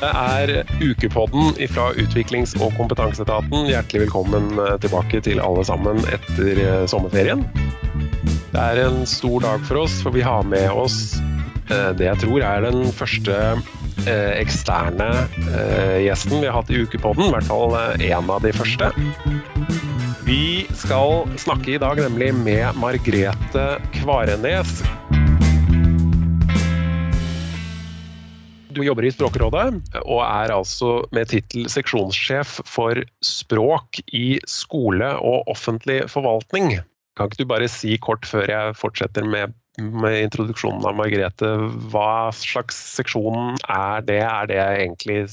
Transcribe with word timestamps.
Det 0.00 0.10
er 0.16 0.50
ukepodden 0.80 1.58
fra 1.74 1.90
Utviklings- 2.00 2.54
og 2.56 2.72
kompetanseetaten. 2.78 3.66
Hjertelig 3.68 4.06
velkommen 4.06 4.54
eh, 4.56 4.78
tilbake 4.80 5.20
til 5.26 5.42
alle 5.44 5.64
sammen 5.68 6.00
etter 6.08 6.60
eh, 6.62 6.84
sommerferien. 6.88 7.44
Det 8.50 8.62
er 8.62 8.80
en 8.86 9.02
stor 9.08 9.44
dag 9.44 9.66
for 9.68 9.82
oss, 9.82 9.98
for 10.00 10.16
vi 10.16 10.24
har 10.24 10.46
med 10.48 10.70
oss 10.72 11.20
eh, 11.68 11.90
det 11.98 12.08
jeg 12.08 12.22
tror 12.24 12.46
er 12.48 12.64
den 12.70 12.88
første 12.96 13.36
eksterne 14.40 15.06
gjesten 16.00 16.38
vi 16.40 16.46
har 16.48 16.54
hatt 16.56 16.70
i 16.72 16.78
ukepodden. 16.80 17.26
I 17.26 17.34
hvert 17.34 17.50
fall 17.50 17.74
en 18.00 18.30
av 18.32 18.40
de 18.40 18.54
første. 18.56 18.88
Vi 20.24 20.64
skal 20.72 21.28
snakke 21.42 21.74
i 21.74 21.82
dag 21.82 22.00
nemlig 22.00 22.30
med 22.40 22.80
Margrete 22.80 23.66
Kvarenes. 23.98 24.78
Jobber 28.84 29.06
i 29.06 29.12
Språkrådet 29.14 29.66
og 30.04 30.20
er 30.24 30.52
altså 30.54 31.00
med 31.16 31.30
tittel 31.32 31.68
seksjonssjef 31.70 32.60
for 32.68 33.00
språk 33.24 34.00
i 34.16 34.38
skole 34.48 35.12
og 35.18 35.50
offentlig 35.50 36.02
forvaltning. 36.12 36.78
Kan 37.18 37.30
ikke 37.30 37.42
du 37.42 37.50
bare 37.50 37.70
si 37.70 37.96
kort 38.00 38.28
før 38.28 38.48
jeg 38.48 38.76
fortsetter 38.78 39.26
med, 39.26 39.52
med 39.78 40.22
introduksjonen 40.26 40.86
av 40.88 40.96
Margrethe, 40.98 41.50
hva 41.92 42.30
slags 42.36 42.78
seksjon 42.96 43.58
er 43.66 44.06
det? 44.06 44.22
Er 44.24 44.48
det 44.50 44.60
egentlig 44.60 45.24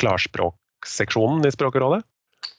klarspråkseksjonen 0.00 1.48
i 1.48 1.54
Språkrådet? 1.54 2.04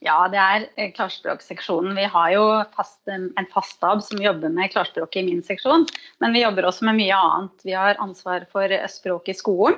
Ja, 0.01 0.25
det 0.33 0.39
er 0.41 0.63
eh, 0.81 0.89
klarspråkseksjonen. 0.95 1.93
Vi 1.97 2.07
har 2.09 2.33
jo 2.33 2.45
fast, 2.73 2.99
en 3.07 3.49
fast 3.53 3.77
stab 3.77 4.01
som 4.05 4.21
jobber 4.21 4.49
med 4.49 4.73
klarspråk 4.73 5.15
i 5.19 5.25
min 5.27 5.43
seksjon, 5.45 5.85
men 6.23 6.33
vi 6.33 6.41
jobber 6.41 6.65
også 6.69 6.87
med 6.89 6.97
mye 6.97 7.17
annet. 7.17 7.53
Vi 7.67 7.75
har 7.77 8.01
ansvar 8.01 8.47
for 8.53 8.73
språk 8.89 9.29
i 9.29 9.37
skolen. 9.37 9.77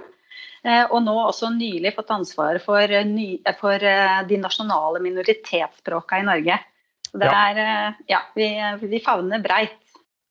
Eh, 0.63 0.85
og 0.87 1.01
nå 1.03 1.13
også 1.25 1.51
nylig 1.51 1.91
fått 1.97 2.11
ansvar 2.15 2.57
for, 2.63 2.79
eh, 2.87 3.03
ny, 3.03 3.41
for 3.59 3.83
eh, 3.83 4.19
de 4.29 4.39
nasjonale 4.39 5.01
minoritetsspråkene 5.03 6.23
i 6.23 6.27
Norge. 6.29 6.59
Så 7.09 7.19
det 7.19 7.29
er, 7.29 7.57
ja, 8.09 8.23
vi, 8.33 8.47
vi 8.89 8.99
favner 9.03 9.43
breit. 9.43 9.75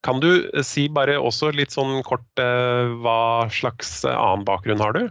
Kan 0.02 0.18
du 0.18 0.48
si 0.66 0.88
bare 0.90 1.20
også 1.20 1.52
litt 1.54 1.70
sånn 1.70 2.00
kort 2.02 2.40
hva 3.04 3.46
slags 3.54 4.00
annen 4.08 4.42
bakgrunn 4.48 4.82
har 4.82 4.96
du? 4.96 5.04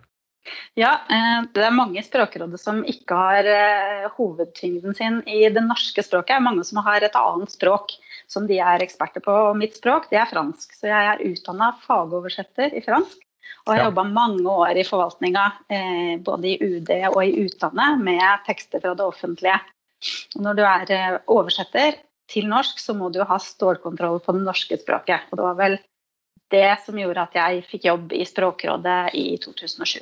Ja, 0.75 0.98
det 1.53 1.64
er 1.64 1.72
mange 1.72 2.03
språkråder 2.03 2.59
som 2.59 2.81
ikke 2.83 3.16
har 3.16 3.48
hovedtyngden 4.17 4.98
sin 4.98 5.22
i 5.31 5.45
det 5.48 5.64
norske 5.64 6.03
språket. 6.03 6.33
Det 6.33 6.39
er 6.42 6.48
mange 6.50 6.67
som 6.67 6.81
har 6.83 7.08
et 7.08 7.16
annet 7.16 7.55
språk 7.55 7.95
som 8.28 8.52
de 8.52 8.59
er 8.59 8.83
eksperter 8.83 9.23
på. 9.23 9.31
Og 9.31 9.55
mitt 9.61 9.80
språk 9.80 10.11
det 10.11 10.20
er 10.20 10.28
fransk, 10.33 10.76
så 10.76 10.92
jeg 10.92 11.11
er 11.14 11.23
utdanna 11.30 11.72
fagoversetter 11.88 12.76
i 12.76 12.83
fransk. 12.83 13.22
Og 13.66 13.73
jeg 13.73 13.81
har 13.81 13.89
jobba 13.92 14.06
mange 14.09 14.45
år 14.50 14.80
i 14.81 14.86
forvaltninga, 14.88 15.44
eh, 15.70 16.16
både 16.23 16.50
i 16.50 16.58
UD 16.61 16.89
og 17.11 17.20
i 17.23 17.45
utlandet, 17.45 18.02
med 18.02 18.45
tekster 18.48 18.81
fra 18.81 18.95
det 18.98 19.06
offentlige. 19.06 19.59
Og 20.36 20.45
når 20.48 20.58
du 20.58 20.64
er 20.66 20.94
eh, 20.95 21.20
oversetter 21.30 22.00
til 22.31 22.48
norsk, 22.50 22.80
så 22.80 22.95
må 22.98 23.11
du 23.14 23.22
ha 23.28 23.38
stålkontroll 23.42 24.22
på 24.23 24.36
det 24.38 24.44
norske 24.48 24.80
språket. 24.81 25.30
Og 25.30 25.38
det 25.38 25.45
var 25.45 25.59
vel 25.59 25.78
det 26.52 26.72
som 26.86 26.98
gjorde 27.00 27.28
at 27.28 27.38
jeg 27.38 27.66
fikk 27.70 27.88
jobb 27.88 28.16
i 28.17 28.25
Språkrådet 28.28 29.14
i 29.16 29.25
2007. 29.44 30.02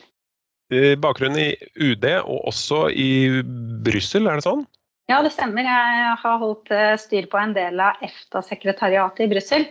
Bakgrunnen 1.01 1.41
i 1.41 1.49
UD 1.81 2.05
og 2.19 2.51
også 2.51 2.87
i 2.93 3.41
Brussel, 3.85 4.29
er 4.29 4.37
det 4.37 4.45
sånn? 4.45 4.63
Ja, 5.09 5.23
det 5.25 5.33
stemmer. 5.33 5.65
Jeg 5.65 6.15
har 6.21 6.41
holdt 6.41 6.69
eh, 6.73 6.93
styr 7.01 7.25
på 7.29 7.39
en 7.41 7.55
del 7.57 7.81
av 7.81 8.01
EFTA-sekretariatet 8.05 9.25
i 9.25 9.29
Brussel. 9.31 9.65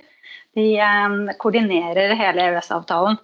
De 0.59 0.67
koordinerer 1.39 2.17
hele 2.19 2.49
EØS-avtalen. 2.49 3.21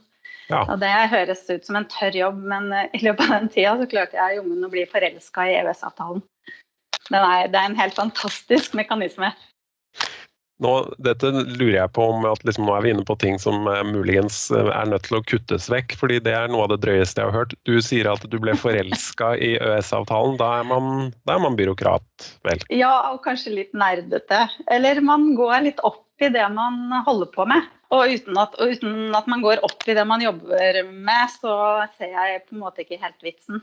Ja. 0.51 0.65
Og 0.67 0.79
Det 0.83 0.93
høres 1.13 1.47
ut 1.49 1.65
som 1.67 1.79
en 1.81 1.89
tørr 1.89 2.17
jobb, 2.19 2.43
men 2.53 2.71
eh, 2.73 2.93
i 2.97 3.03
løpet 3.07 3.27
av 3.27 3.35
den 3.39 3.51
tida 3.53 3.75
så 3.81 3.89
klarte 3.91 4.21
jeg 4.21 4.41
jommen 4.41 4.67
å 4.67 4.73
bli 4.73 4.85
forelska 4.91 5.49
i 5.49 5.57
EØS-avtalen. 5.63 6.23
Det 7.11 7.21
er 7.21 7.59
en 7.61 7.77
helt 7.77 7.97
fantastisk 7.97 8.77
mekanisme. 8.77 9.33
Nå, 10.63 10.71
dette 11.03 11.33
lurer 11.35 11.75
jeg 11.75 11.93
på 11.97 12.05
om 12.13 12.25
at 12.31 12.45
liksom, 12.47 12.69
nå 12.69 12.77
er 12.77 12.85
vi 12.85 12.93
inne 12.95 13.05
på 13.07 13.17
ting 13.19 13.41
som 13.43 13.67
eh, 13.67 13.81
muligens 13.89 14.47
uh, 14.55 14.71
er 14.71 14.87
nødt 14.87 15.09
til 15.09 15.19
å 15.19 15.25
kuttes 15.27 15.67
vekk, 15.73 15.97
fordi 15.99 16.21
det 16.23 16.35
er 16.37 16.53
noe 16.53 16.69
av 16.69 16.71
det 16.73 16.79
drøyeste 16.85 17.21
jeg 17.21 17.33
har 17.33 17.37
hørt. 17.41 17.57
Du 17.67 17.75
sier 17.83 18.09
at 18.13 18.23
du 18.31 18.37
ble 18.41 18.55
forelska 18.65 19.33
i 19.35 19.57
EØS-avtalen. 19.59 20.39
Da, 20.39 20.53
da, 20.71 21.35
er 21.35 21.43
man 21.43 21.59
byråkrat, 21.59 22.29
vel? 22.47 22.63
Ja, 22.71 22.95
og 23.11 23.25
kanskje 23.27 23.57
litt 23.59 23.75
nerdete. 23.77 24.45
Eller 24.71 25.03
man 25.05 25.33
går 25.39 25.67
litt 25.67 25.83
opp 25.83 26.05
i 26.23 26.31
det 26.31 26.47
man 26.55 27.03
holder 27.05 27.33
på 27.35 27.49
med. 27.51 27.67
Og 27.95 28.11
uten 28.11 28.39
at, 28.41 28.57
og 28.59 28.73
uten 28.75 29.15
at, 29.15 29.29
man 29.31 29.45
går 29.45 29.63
opp 29.67 29.85
i 29.87 29.95
det 29.95 30.05
man 30.09 30.23
jobber 30.25 30.81
med, 30.91 31.31
så 31.39 31.55
ser 31.99 32.15
jeg 32.15 32.43
på 32.49 32.57
en 32.57 32.65
måte 32.65 32.83
ikke 32.83 32.99
helt 33.03 33.21
vitsen. 33.23 33.63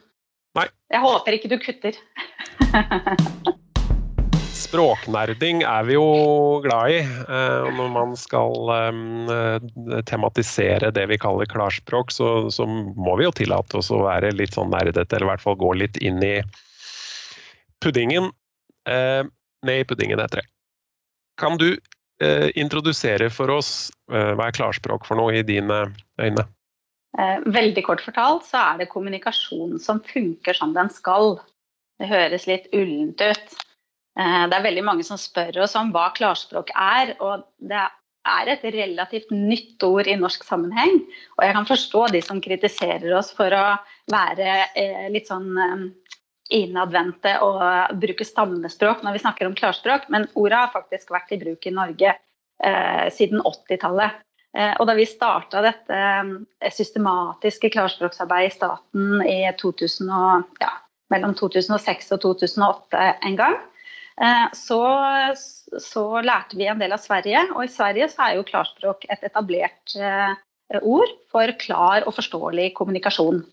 Nei. 0.57 0.67
Jeg 0.91 1.03
håper 1.03 1.35
ikke 1.35 1.51
du 1.51 1.57
kutter. 1.63 1.97
Språknerding 4.61 5.63
er 5.67 5.83
vi 5.87 5.95
jo 5.97 6.05
glad 6.63 6.93
i. 6.93 6.99
Eh, 7.03 7.69
når 7.75 7.89
man 7.91 8.13
skal 8.19 8.71
eh, 8.75 10.01
tematisere 10.07 10.91
det 10.95 11.07
vi 11.11 11.19
kaller 11.19 11.49
klarspråk, 11.51 12.13
så, 12.13 12.29
så 12.53 12.67
må 12.67 13.17
vi 13.19 13.27
jo 13.27 13.33
tillate 13.35 13.79
oss 13.79 13.91
å 13.91 14.03
være 14.05 14.31
litt 14.37 14.55
sånn 14.55 14.71
nerdete, 14.71 15.17
eller 15.17 15.27
i 15.27 15.31
hvert 15.33 15.43
fall 15.43 15.59
gå 15.59 15.73
litt 15.81 15.99
inn 15.99 16.21
i 16.23 16.37
puddingen. 17.83 18.29
Eh, 18.87 19.23
ned 19.67 19.83
i 19.83 19.87
puddingen, 19.87 20.21
heter 20.21 20.43
det. 20.43 20.47
Kan 21.41 21.57
du 21.59 21.73
eh, 21.73 21.79
introdusere 22.59 23.29
for 23.33 23.51
oss 23.53 23.91
eh, 24.11 24.33
hva 24.37 24.49
er 24.49 24.57
klarspråk 24.57 25.07
for 25.07 25.19
noe 25.19 25.39
i 25.39 25.45
dine 25.47 25.83
øyne? 26.21 26.45
Eh, 27.19 27.39
veldig 27.45 27.83
kort 27.83 28.03
fortalt 28.03 28.45
så 28.47 28.59
er 28.61 28.81
det 28.81 28.91
kommunikasjon 28.91 29.79
som 29.83 29.99
funker 30.05 30.55
som 30.57 30.75
den 30.77 30.91
skal. 30.93 31.39
Det 31.99 32.09
høres 32.11 32.47
litt 32.47 32.69
ullent 32.75 33.19
ut. 33.19 33.57
Eh, 34.19 34.43
det 34.47 34.57
er 34.57 34.67
veldig 34.67 34.85
mange 34.87 35.07
som 35.07 35.19
spør 35.19 35.63
oss 35.65 35.75
om 35.79 35.91
hva 35.95 36.09
klarspråk 36.15 36.71
er. 36.75 37.15
og 37.19 37.47
det 37.59 37.81
er 38.31 38.51
et 38.53 38.63
relativt 38.75 39.31
nytt 39.33 39.81
ord 39.83 40.07
i 40.07 40.15
norsk 40.15 40.43
sammenheng. 40.45 41.01
Og 41.37 41.45
jeg 41.45 41.55
kan 41.57 41.67
forstå 41.67 42.07
de 42.13 42.21
som 42.21 42.41
kritiserer 42.43 43.09
oss 43.17 43.31
for 43.35 43.51
å 43.53 43.65
være 44.11 44.67
eh, 44.77 45.07
litt 45.13 45.31
sånn 45.31 45.57
eh, 45.57 45.87
innadvendte 46.51 47.37
og 47.45 47.61
bruke 48.01 48.25
stammespråk 48.27 49.05
når 49.05 49.15
vi 49.15 49.23
snakker 49.23 49.47
om 49.47 49.55
klarspråk, 49.57 50.09
men 50.13 50.27
ordet 50.35 50.59
har 50.59 50.75
faktisk 50.75 51.13
vært 51.13 51.31
i 51.33 51.39
bruk 51.41 51.65
i 51.67 51.73
Norge 51.75 52.13
eh, 52.13 53.07
siden 53.15 53.41
80-tallet. 53.41 54.19
Eh, 54.57 54.73
og 54.75 54.87
da 54.89 54.95
vi 54.97 55.07
starta 55.07 55.63
dette 55.63 55.95
eh, 55.95 56.71
systematiske 56.75 57.71
klarspråksarbeidet 57.71 58.51
i 58.51 58.55
staten 58.57 59.23
i 59.23 59.39
2000 59.61 60.11
og, 60.11 60.47
ja, 60.63 60.73
mellom 61.13 61.35
2006 61.39 62.11
og 62.17 62.23
2008 62.25 63.07
en 63.29 63.39
gang, 63.39 63.57
eh, 64.19 64.45
så, 64.57 64.81
så, 65.79 66.05
lærte 66.25 66.59
vi 66.59 66.67
en 66.67 66.83
del 66.83 66.95
av 66.95 67.03
Sverige. 67.03 67.47
Og 67.55 67.65
i 67.65 67.71
Sverige 67.71 68.11
så 68.11 68.27
er 68.27 68.39
jo 68.39 68.47
klarspråk 68.51 69.07
et 69.07 69.23
etablert 69.31 69.95
eh, 69.95 70.35
ord 70.81 71.15
for 71.31 71.55
klar 71.63 72.07
og 72.07 72.15
forståelig 72.19 72.73
kommunikasjon. 72.75 73.43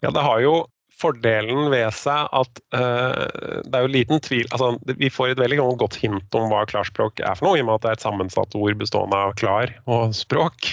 Ja, 0.00 0.08
det 0.08 0.24
har 0.24 0.40
jo 0.40 0.54
fordelen 1.00 1.70
ved 1.72 1.88
seg 1.96 2.28
at 2.36 2.60
uh, 2.76 3.26
det 3.64 3.76
er 3.76 3.86
jo 3.86 3.92
liten 3.92 4.22
tvil 4.24 4.46
altså, 4.50 4.74
Vi 5.00 5.10
får 5.12 5.32
et 5.32 5.42
veldig 5.42 5.60
godt 5.80 5.98
hint 6.00 6.36
om 6.38 6.48
hva 6.52 6.62
klarspråk 6.70 7.22
er 7.22 7.38
for 7.38 7.48
noe, 7.48 7.58
i 7.58 7.64
og 7.64 7.68
med 7.70 7.78
at 7.78 7.86
det 7.86 7.90
er 7.92 7.98
et 7.98 8.06
sammensatt 8.06 8.56
ord 8.58 8.78
bestående 8.80 9.16
av 9.16 9.34
klar 9.40 9.72
og 9.90 10.14
språk. 10.16 10.72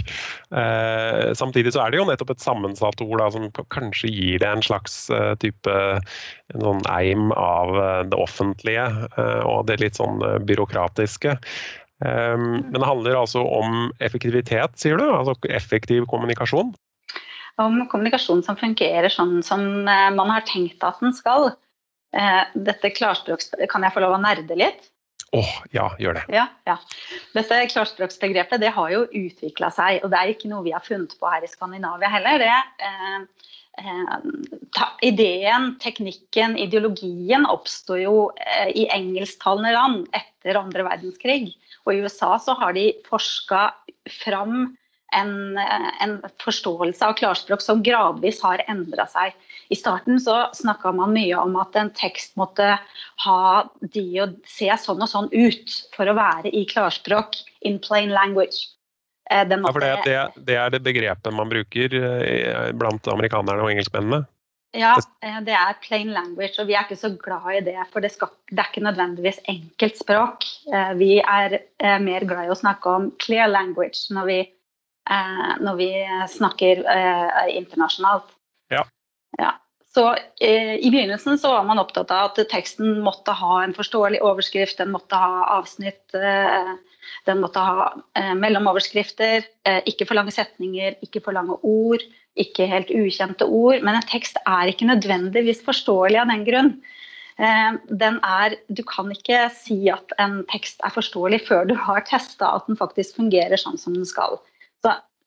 Uh, 0.51 1.33
samtidig 1.37 1.73
så 1.75 1.85
er 1.85 1.93
det 1.93 2.01
jo 2.01 2.07
nettopp 2.09 2.35
et 2.35 2.43
sammensatt 2.43 3.03
ord 3.05 3.17
da, 3.23 3.31
som 3.33 3.49
kanskje 3.73 4.11
gir 4.11 4.43
det 4.43 4.51
en 4.51 4.65
slags 4.65 5.05
uh, 5.13 5.33
type 5.41 5.73
en 6.53 6.63
sånn 6.63 6.85
eim 6.91 7.33
av 7.35 7.73
det 8.07 8.15
offentlige 8.15 8.85
og 9.43 9.65
det 9.67 9.81
litt 9.81 9.97
sånn 9.99 10.21
byråkratiske. 10.47 11.35
Um, 12.05 12.61
men 12.69 12.77
det 12.77 12.85
handler 12.85 13.17
altså 13.17 13.41
om 13.41 13.89
effektivitet, 14.05 14.75
sier 14.77 14.99
du? 15.01 15.07
Altså 15.09 15.33
effektiv 15.49 16.05
kommunikasjon? 16.11 16.75
Om 17.61 17.79
kommunikasjon 17.91 18.43
som 18.45 18.57
fungerer 18.59 19.09
sånn 19.13 19.39
som 19.45 19.63
eh, 19.87 20.09
man 20.15 20.33
har 20.33 20.45
tenkt 20.47 20.83
at 20.85 21.01
den 21.03 21.15
skal. 21.15 21.51
Eh, 22.15 22.43
dette 22.53 22.93
klarspråks... 22.95 23.53
Kan 23.71 23.85
jeg 23.85 23.95
få 23.95 24.03
lov 24.03 24.17
å 24.17 24.21
nerde 24.21 24.57
litt? 24.59 24.91
Åh, 25.35 25.43
oh, 25.43 25.55
ja, 25.75 25.89
gjør 25.99 26.15
det. 26.21 26.23
Ja, 26.31 26.45
ja. 26.69 26.77
Dette 27.35 27.59
klarspråksbegrepet 27.73 28.61
det 28.63 28.71
har 28.77 28.93
jo 28.93 29.01
utvikla 29.05 29.69
seg, 29.75 29.99
og 30.05 30.13
det 30.13 30.21
er 30.21 30.31
ikke 30.31 30.51
noe 30.51 30.63
vi 30.63 30.71
har 30.75 30.85
funnet 30.85 31.17
på 31.19 31.27
her 31.27 31.43
i 31.43 31.49
Skandinavia 31.51 32.11
heller. 32.13 32.39
Det, 32.39 32.87
eh, 32.87 33.25
ta, 34.77 34.87
ideen, 35.03 35.73
teknikken, 35.83 36.55
ideologien 36.61 37.45
oppsto 37.49 37.99
jo 37.99 38.15
eh, 38.39 38.71
i 38.71 38.87
engelsktalende 38.93 39.75
land 39.75 40.07
etter 40.15 40.61
andre 40.61 40.87
verdenskrig. 40.87 41.51
Og 41.85 41.93
i 41.93 42.01
USA 42.05 42.37
så 42.39 42.55
har 42.61 42.77
de 42.77 42.89
forska 43.07 43.67
fram 44.23 44.77
en, 45.17 45.57
en, 45.57 46.15
forståelse 46.43 47.05
av 47.05 47.17
klarspråk 47.19 47.63
som 47.63 47.83
gradvis 47.83 48.41
har 48.45 48.63
endra 48.71 49.07
seg. 49.11 49.35
I 49.73 49.77
starten 49.77 50.21
så 50.23 50.37
snakka 50.55 50.93
man 50.95 51.15
mye 51.15 51.35
om 51.41 51.57
at 51.59 51.75
en 51.79 51.91
tekst 51.97 52.37
måtte 52.39 52.77
ha 53.25 53.41
de 53.81 54.05
og 54.23 54.37
se 54.47 54.69
sånn 54.83 55.03
og 55.03 55.11
sånn 55.11 55.29
ut 55.33 55.75
for 55.95 56.07
å 56.07 56.15
være 56.17 56.53
i 56.53 56.63
klarspråk, 56.69 57.35
in 57.67 57.81
plain 57.83 58.13
language. 58.15 58.69
måtte, 59.27 59.59
ja, 59.59 59.73
for 59.73 59.83
det, 59.83 59.93
det, 60.05 60.45
det, 60.47 60.55
er 60.55 60.71
det 60.71 60.85
begrepet 60.85 61.35
man 61.35 61.51
bruker 61.51 61.99
blant 62.79 63.09
amerikanerne 63.11 63.65
og 63.65 63.73
engelskmennene? 63.73 64.23
Ja, 64.75 64.93
det 65.43 65.55
er 65.55 65.77
plain 65.81 66.11
language, 66.13 66.57
og 66.59 66.67
vi 66.67 66.75
er 66.75 66.85
ikke 66.85 66.99
så 66.99 67.09
glad 67.15 67.47
i 67.55 67.63
det. 67.65 67.77
For 67.93 68.03
det, 68.03 68.11
skal, 68.13 68.29
det 68.51 68.59
er 68.61 68.69
ikke 68.69 68.83
nødvendigvis 68.85 69.39
enkelt 69.49 69.99
språk. 69.99 70.45
Vi 70.99 71.17
er 71.23 71.57
mer 72.03 72.25
glad 72.27 72.47
i 72.47 72.53
å 72.53 72.59
snakke 72.59 72.93
om 72.99 73.09
clear 73.23 73.49
language 73.49 74.11
når 74.13 74.29
vi, 74.29 74.39
når 75.63 75.77
vi 75.79 75.91
snakker 76.33 76.81
internasjonalt. 77.53 78.33
Ja. 78.73 78.83
ja. 79.39 79.53
Så 79.97 80.03
eh, 80.41 80.75
I 80.75 80.91
begynnelsen 80.91 81.39
så 81.41 81.55
var 81.55 81.63
man 81.65 81.79
opptatt 81.81 82.11
av 82.13 82.29
at 82.29 82.41
teksten 82.51 82.99
måtte 83.01 83.33
ha 83.33 83.63
en 83.63 83.73
forståelig 83.73 84.19
overskrift, 84.21 84.77
den 84.77 84.91
måtte 84.93 85.17
ha 85.17 85.47
avsnitt, 85.55 86.03
eh, 86.13 86.73
den 87.25 87.41
måtte 87.41 87.63
ha 87.63 87.87
eh, 88.19 88.35
mellomoverskrifter, 88.37 89.47
eh, 89.65 89.79
ikke 89.89 90.05
for 90.05 90.19
lange 90.19 90.35
setninger, 90.35 90.99
ikke 91.01 91.23
for 91.25 91.33
lange 91.37 91.57
ord, 91.65 92.05
ikke 92.37 92.67
helt 92.69 92.93
ukjente 92.93 93.47
ord. 93.47 93.81
Men 93.81 93.97
en 93.97 94.05
tekst 94.11 94.37
er 94.43 94.69
ikke 94.69 94.89
nødvendigvis 94.91 95.63
forståelig 95.65 96.21
av 96.21 96.29
den 96.29 96.45
grunn. 96.45 96.71
Eh, 97.41 97.79
den 98.03 98.19
er, 98.21 98.59
du 98.69 98.83
kan 98.85 99.09
ikke 99.15 99.47
si 99.55 99.79
at 99.93 100.13
en 100.21 100.43
tekst 100.51 100.83
er 100.85 100.93
forståelig 100.93 101.41
før 101.49 101.65
du 101.71 101.73
har 101.87 102.05
testa 102.05 102.53
at 102.59 102.69
den 102.69 102.77
faktisk 102.77 103.17
fungerer 103.17 103.57
sånn 103.57 103.81
som 103.81 103.97
den 103.97 104.05
skal. 104.05 104.37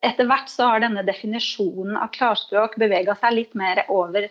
Etter 0.07 0.29
hvert 0.31 0.49
så 0.49 0.71
har 0.71 0.81
denne 0.81 1.05
definisjonen 1.05 1.99
av 2.01 2.13
klarspråk 2.15 2.79
bevega 2.81 3.17
seg 3.21 3.37
litt 3.37 3.57
mer 3.59 3.83
over 3.93 4.31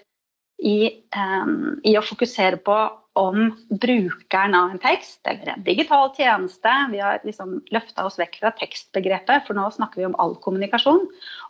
i, 0.60 0.80
um, 1.16 1.78
i, 1.86 1.94
å 1.96 2.04
fokusere 2.04 2.58
på 2.66 2.78
om 3.20 3.52
brukeren 3.70 4.56
av 4.58 4.74
en 4.74 4.82
tekst 4.82 5.22
eller 5.28 5.54
en 5.54 5.64
digital 5.64 6.10
tjeneste 6.16 6.74
Vi 6.92 7.00
har 7.04 7.22
liksom 7.28 7.60
løfta 7.74 8.06
oss 8.08 8.20
vekk 8.20 8.40
fra 8.42 8.52
tekstbegrepet, 8.60 9.46
for 9.48 9.58
nå 9.58 9.68
snakker 9.76 10.02
vi 10.02 10.08
om 10.10 10.18
all 10.20 10.36
kommunikasjon. 10.44 11.06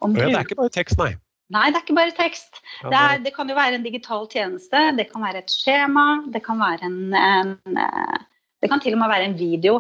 Om 0.05 0.17
ja, 0.17 0.27
det 0.27 0.35
er 0.35 0.47
ikke 0.47 0.61
bare 0.61 0.75
tekst, 0.77 0.99
nei? 1.01 1.13
Nei, 1.49 1.69
det 1.71 1.79
er 1.79 1.85
ikke 1.85 1.97
bare 1.97 2.13
tekst. 2.13 2.59
Det, 2.83 2.93
er, 2.93 3.21
det, 3.25 3.31
kan 3.33 3.49
jo 3.49 3.55
være 3.57 3.79
en 3.79 3.85
digital 3.85 4.27
tjeneste, 4.29 4.81
det 4.97 5.07
kan 5.09 5.23
være 5.25 5.41
et 5.41 5.53
skjema, 5.53 6.05
det 6.29 6.43
kan 6.45 6.59
være 6.61 6.85
en, 6.85 6.99
en 7.17 7.55
eh, 7.73 8.19
Det 8.61 8.69
kan 8.69 8.81
til 8.83 8.93
og 8.93 9.01
med 9.01 9.09
være 9.09 9.31
en 9.31 9.39
video. 9.39 9.79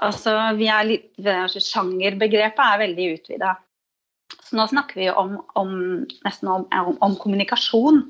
Altså, 0.00 0.32
vi 0.56 0.70
er 0.72 0.86
litt, 0.86 1.10
altså, 1.20 1.60
Sjangerbegrepet 1.60 2.62
er 2.64 2.80
veldig 2.86 3.08
utvida. 3.18 3.56
Så 4.50 4.58
nå 4.58 4.66
snakker 4.66 4.98
vi 4.98 5.06
om, 5.14 5.36
om 5.54 5.74
nesten 6.26 6.48
om, 6.50 6.64
om, 6.74 6.96
om 7.06 7.12
kommunikasjon. 7.22 8.02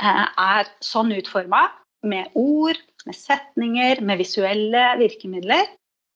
Eh, 0.00 0.24
er 0.40 0.70
sånn 0.80 1.12
utforma, 1.12 1.66
med 2.08 2.32
ord, 2.40 2.80
med 3.04 3.16
setninger, 3.18 4.00
med 4.00 4.22
visuelle 4.22 4.86
virkemidler, 5.00 5.68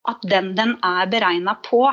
at 0.08 0.24
den 0.24 0.54
den 0.56 0.72
er 0.84 1.10
beregna 1.12 1.58
på, 1.68 1.84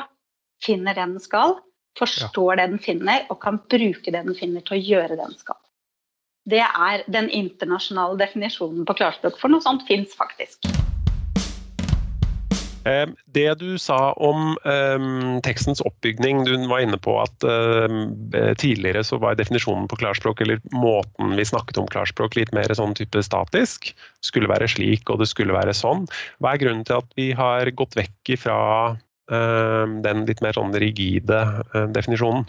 finner 0.64 0.96
det 0.96 1.04
den 1.04 1.20
skal, 1.20 1.58
forstår 2.00 2.62
det 2.62 2.70
den 2.72 2.80
finner, 2.80 3.28
og 3.28 3.42
kan 3.44 3.60
bruke 3.60 4.08
det 4.08 4.24
den 4.24 4.40
finner 4.40 4.64
til 4.64 4.78
å 4.78 4.84
gjøre 4.84 5.12
det 5.16 5.22
den 5.26 5.36
skal. 5.36 5.60
Det 6.48 6.64
er 6.64 7.04
den 7.12 7.28
internasjonale 7.34 8.16
definisjonen 8.24 8.88
på 8.88 8.96
klarspråk, 9.02 9.36
for 9.42 9.52
noe 9.52 9.66
sånt 9.66 9.84
fins 9.90 10.16
faktisk. 10.16 10.64
Ehm, 12.86 13.16
det 13.34 13.48
du 13.60 13.78
sa 13.82 14.14
om 14.22 14.54
um, 14.62 15.40
tekstens 15.46 15.82
oppbygning, 15.82 16.44
du 16.46 16.54
var 16.70 16.84
inne 16.86 17.00
på 17.02 17.16
at 17.22 17.46
um, 17.46 18.14
tidligere 18.62 19.02
så 19.06 19.18
var 19.22 19.38
definisjonen 19.40 19.88
på 19.90 19.98
klarspråk, 20.04 20.44
eller 20.46 20.62
måten 20.76 21.34
vi 21.40 21.48
snakket 21.50 21.80
om 21.82 21.90
klarspråk, 21.90 22.38
litt 22.38 22.54
mer 22.56 22.70
sånn 22.78 22.94
type 22.98 23.24
statisk. 23.26 23.90
Skulle 24.26 24.52
være 24.52 24.70
slik, 24.70 25.10
og 25.10 25.24
det 25.24 25.30
skulle 25.32 25.56
være 25.58 25.74
sånn. 25.74 26.06
Hva 26.38 26.54
er 26.54 26.62
grunnen 26.62 26.86
til 26.86 27.02
at 27.02 27.18
vi 27.18 27.32
har 27.38 27.74
gått 27.74 27.98
vekk 27.98 28.36
fra 28.44 28.60
um, 29.34 30.00
den 30.06 30.28
litt 30.30 30.46
mer 30.46 30.58
sånn 30.58 30.78
rigide 30.78 31.42
uh, 31.74 31.88
definisjonen? 31.96 32.46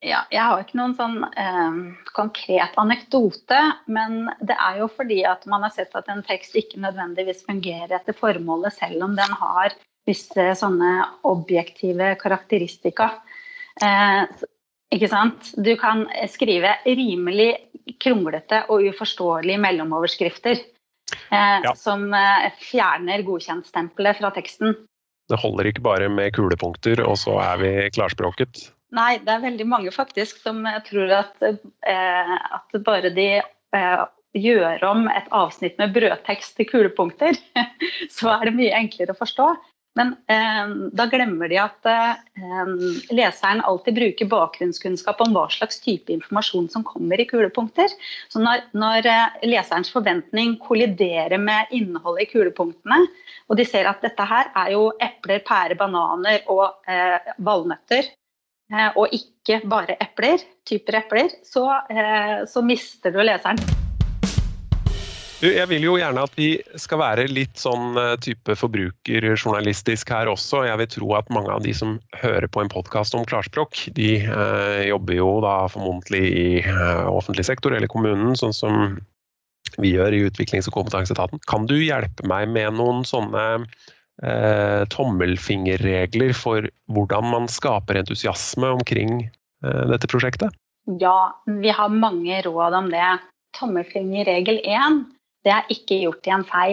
Ja, 0.00 0.22
jeg 0.32 0.40
har 0.40 0.62
ikke 0.62 0.78
noen 0.80 0.94
sånn 0.96 1.18
eh, 1.28 1.80
konkret 2.16 2.76
anekdote, 2.80 3.58
men 3.92 4.30
det 4.40 4.56
er 4.56 4.78
jo 4.80 4.88
fordi 4.88 5.18
at 5.28 5.44
man 5.50 5.66
har 5.66 5.74
sett 5.74 5.92
at 5.98 6.08
en 6.08 6.22
tekst 6.24 6.56
ikke 6.56 6.80
nødvendigvis 6.80 7.44
fungerer 7.44 7.98
etter 7.98 8.16
formålet, 8.16 8.72
selv 8.78 9.04
om 9.04 9.18
den 9.18 9.34
har 9.42 9.76
visse 10.08 10.46
sånne 10.56 10.94
objektive 11.28 12.14
karakteristika. 12.22 13.10
Eh, 13.84 14.24
ikke 14.96 15.12
sant? 15.12 15.52
Du 15.60 15.74
kan 15.76 16.06
skrive 16.32 16.78
rimelig 16.88 17.52
kronglete 18.00 18.64
og 18.72 18.88
uforståelige 18.88 19.60
mellomoverskrifter 19.60 20.56
eh, 20.56 21.60
ja. 21.68 21.76
som 21.76 22.08
eh, 22.16 22.50
fjerner 22.64 23.20
godkjentstempelet 23.28 24.24
fra 24.24 24.32
teksten. 24.32 24.78
Det 25.30 25.38
holder 25.44 25.68
ikke 25.70 25.84
bare 25.84 26.08
med 26.10 26.32
kulepunkter, 26.34 27.04
og 27.04 27.20
så 27.20 27.36
er 27.44 27.60
vi 27.60 27.72
klarspråket? 27.94 28.70
Nei, 28.96 29.20
det 29.22 29.34
er 29.34 29.44
veldig 29.44 29.66
mange 29.70 29.92
faktisk 29.94 30.40
som 30.42 30.64
tror 30.86 31.12
at, 31.20 31.36
eh, 31.42 32.36
at 32.36 32.78
bare 32.86 33.12
de 33.14 33.28
eh, 33.38 34.06
gjør 34.34 34.86
om 34.86 35.08
et 35.10 35.28
avsnitt 35.34 35.78
med 35.78 35.94
brødtekst 35.94 36.56
til 36.58 36.68
kulepunkter, 36.70 37.38
så 38.16 38.32
er 38.36 38.48
det 38.48 38.56
mye 38.58 38.78
enklere 38.78 39.14
å 39.14 39.20
forstå. 39.20 39.52
Men 39.98 40.12
eh, 40.30 40.74
da 40.94 41.06
glemmer 41.10 41.50
de 41.50 41.56
at 41.58 41.86
eh, 41.90 42.74
leseren 43.10 43.62
alltid 43.66 43.96
bruker 43.96 44.28
bakgrunnskunnskap 44.30 45.18
om 45.24 45.34
hva 45.34 45.48
slags 45.50 45.80
type 45.82 46.14
informasjon 46.14 46.68
som 46.70 46.86
kommer 46.86 47.18
i 47.18 47.26
kulepunkter. 47.30 47.90
Så 48.30 48.42
når, 48.42 48.68
når 48.70 49.10
eh, 49.10 49.40
leserens 49.50 49.90
forventning 49.90 50.56
kolliderer 50.62 51.42
med 51.42 51.74
innholdet 51.74 52.28
i 52.28 52.30
kulepunktene, 52.30 53.02
og 53.50 53.58
de 53.58 53.66
ser 53.66 53.90
at 53.90 54.02
dette 54.06 54.30
her 54.30 54.50
er 54.62 54.72
jo 54.76 54.86
epler, 55.02 55.42
pærer, 55.46 55.78
bananer 55.78 56.46
og 56.54 56.90
eh, 56.90 57.34
valnøtter, 57.42 58.06
Eh, 58.06 58.19
og 58.70 59.12
ikke 59.14 59.60
bare 59.70 59.96
epler, 60.02 60.42
typer 60.68 61.00
epler, 61.02 61.32
så, 61.46 61.66
eh, 61.90 62.42
så 62.46 62.62
mister 62.62 63.14
du 63.14 63.22
leseren. 63.24 63.58
Du, 65.40 65.46
jeg 65.48 65.70
vil 65.70 65.86
jo 65.86 65.94
gjerne 65.96 66.20
at 66.20 66.34
vi 66.36 66.50
skal 66.76 67.00
være 67.00 67.22
litt 67.32 67.56
sånn 67.56 67.96
eh, 67.96 68.12
type 68.20 68.52
forbrukerjournalistisk 68.60 70.10
her 70.12 70.28
også. 70.28 70.66
Jeg 70.68 70.76
vil 70.82 70.90
tro 70.92 71.14
at 71.16 71.30
mange 71.32 71.54
av 71.54 71.62
de 71.64 71.72
som 71.76 71.94
hører 72.20 72.44
på 72.52 72.60
en 72.60 72.68
podkast 72.68 73.16
om 73.16 73.24
klarspråk, 73.24 73.86
de 73.96 74.18
eh, 74.20 74.82
jobber 74.90 75.16
jo 75.16 75.30
da 75.40 75.54
formodentlig 75.72 76.20
i 76.28 76.44
eh, 76.60 77.06
offentlig 77.08 77.46
sektor 77.48 77.72
eller 77.72 77.88
kommunen, 77.88 78.36
sånn 78.36 78.52
som 78.52 78.98
vi 79.80 79.94
gjør 79.94 80.12
i 80.12 80.20
Utviklings- 80.28 80.68
og 80.68 80.76
kompetanseetaten. 80.76 81.40
Kan 81.48 81.64
du 81.70 81.78
hjelpe 81.78 82.28
meg 82.28 82.52
med 82.52 82.76
noen 82.76 83.00
sånne 83.08 83.64
eh, 84.22 84.82
tommelfingerregler 84.92 86.34
for 86.36 86.68
hvordan 86.92 87.30
man 87.32 87.48
skaper 87.50 88.00
entusiasme 88.00 88.72
omkring 88.78 89.24
eh, 89.26 89.84
dette 89.90 90.10
prosjektet? 90.10 90.54
Ja, 91.00 91.42
vi 91.46 91.70
har 91.70 91.92
mange 91.92 92.42
råd 92.46 92.74
om 92.74 92.90
det. 92.92 93.18
Tommelfingerregel 93.58 94.62
én, 94.64 95.04
det 95.44 95.54
er 95.54 95.72
ikke 95.72 96.00
gjort 96.04 96.26
i 96.26 96.34
en 96.34 96.46
fei. 96.46 96.70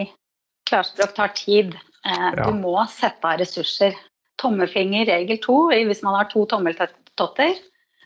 Klarspråk 0.70 1.16
tar 1.18 1.34
tid. 1.38 1.75
Eh, 2.06 2.30
ja. 2.38 2.48
Du 2.48 2.58
må 2.60 2.77
sette 2.92 3.27
av 3.27 3.39
ressurser. 3.42 3.98
Tommelfingerregel 4.42 5.42
to, 5.42 5.68
hvis 5.74 6.04
man 6.06 6.20
har 6.20 6.32
to 6.32 6.46
tommeltotter, 6.50 7.56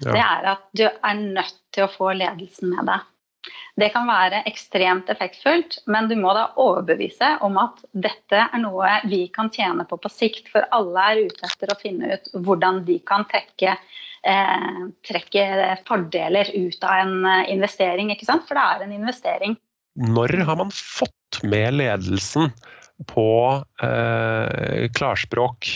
ja. 0.01 0.11
det 0.11 0.21
er 0.23 0.51
at 0.55 0.67
du 0.77 0.85
er 0.87 1.17
nødt 1.19 1.57
til 1.75 1.85
å 1.85 1.91
få 1.91 2.13
ledelsen 2.15 2.71
med 2.71 2.87
deg. 2.87 3.10
Det 3.79 3.89
kan 3.93 4.05
være 4.09 4.43
ekstremt 4.49 5.09
effektfullt, 5.09 5.79
men 5.89 6.09
du 6.11 6.15
må 6.19 6.33
da 6.37 6.49
overbevise 6.61 7.37
om 7.45 7.57
at 7.61 7.79
dette 7.91 8.43
er 8.43 8.61
noe 8.61 8.97
vi 9.09 9.23
kan 9.33 9.49
tjene 9.53 9.85
på 9.89 9.97
på 10.01 10.11
sikt, 10.11 10.51
for 10.51 10.67
alle 10.75 11.05
er 11.11 11.23
ute 11.29 11.49
etter 11.49 11.71
å 11.73 11.79
finne 11.79 12.13
ut 12.13 12.31
hvordan 12.45 12.83
de 12.85 12.99
kan 13.07 13.25
trekke, 13.31 13.77
eh, 14.27 14.81
trekke 15.07 15.45
fordeler 15.87 16.51
ut 16.53 16.83
av 16.83 17.05
en 17.05 17.15
eh, 17.25 17.47
investering, 17.55 18.11
ikke 18.13 18.29
sant? 18.29 18.45
For 18.49 18.59
det 18.59 18.67
er 18.67 18.85
en 18.85 18.97
investering. 18.99 19.57
Når 19.95 20.37
har 20.47 20.59
man 20.59 20.71
fått 20.75 21.41
med 21.43 21.79
ledelsen 21.79 22.51
på 23.09 23.29
eh, 23.81 24.85
klarspråk 24.93 25.71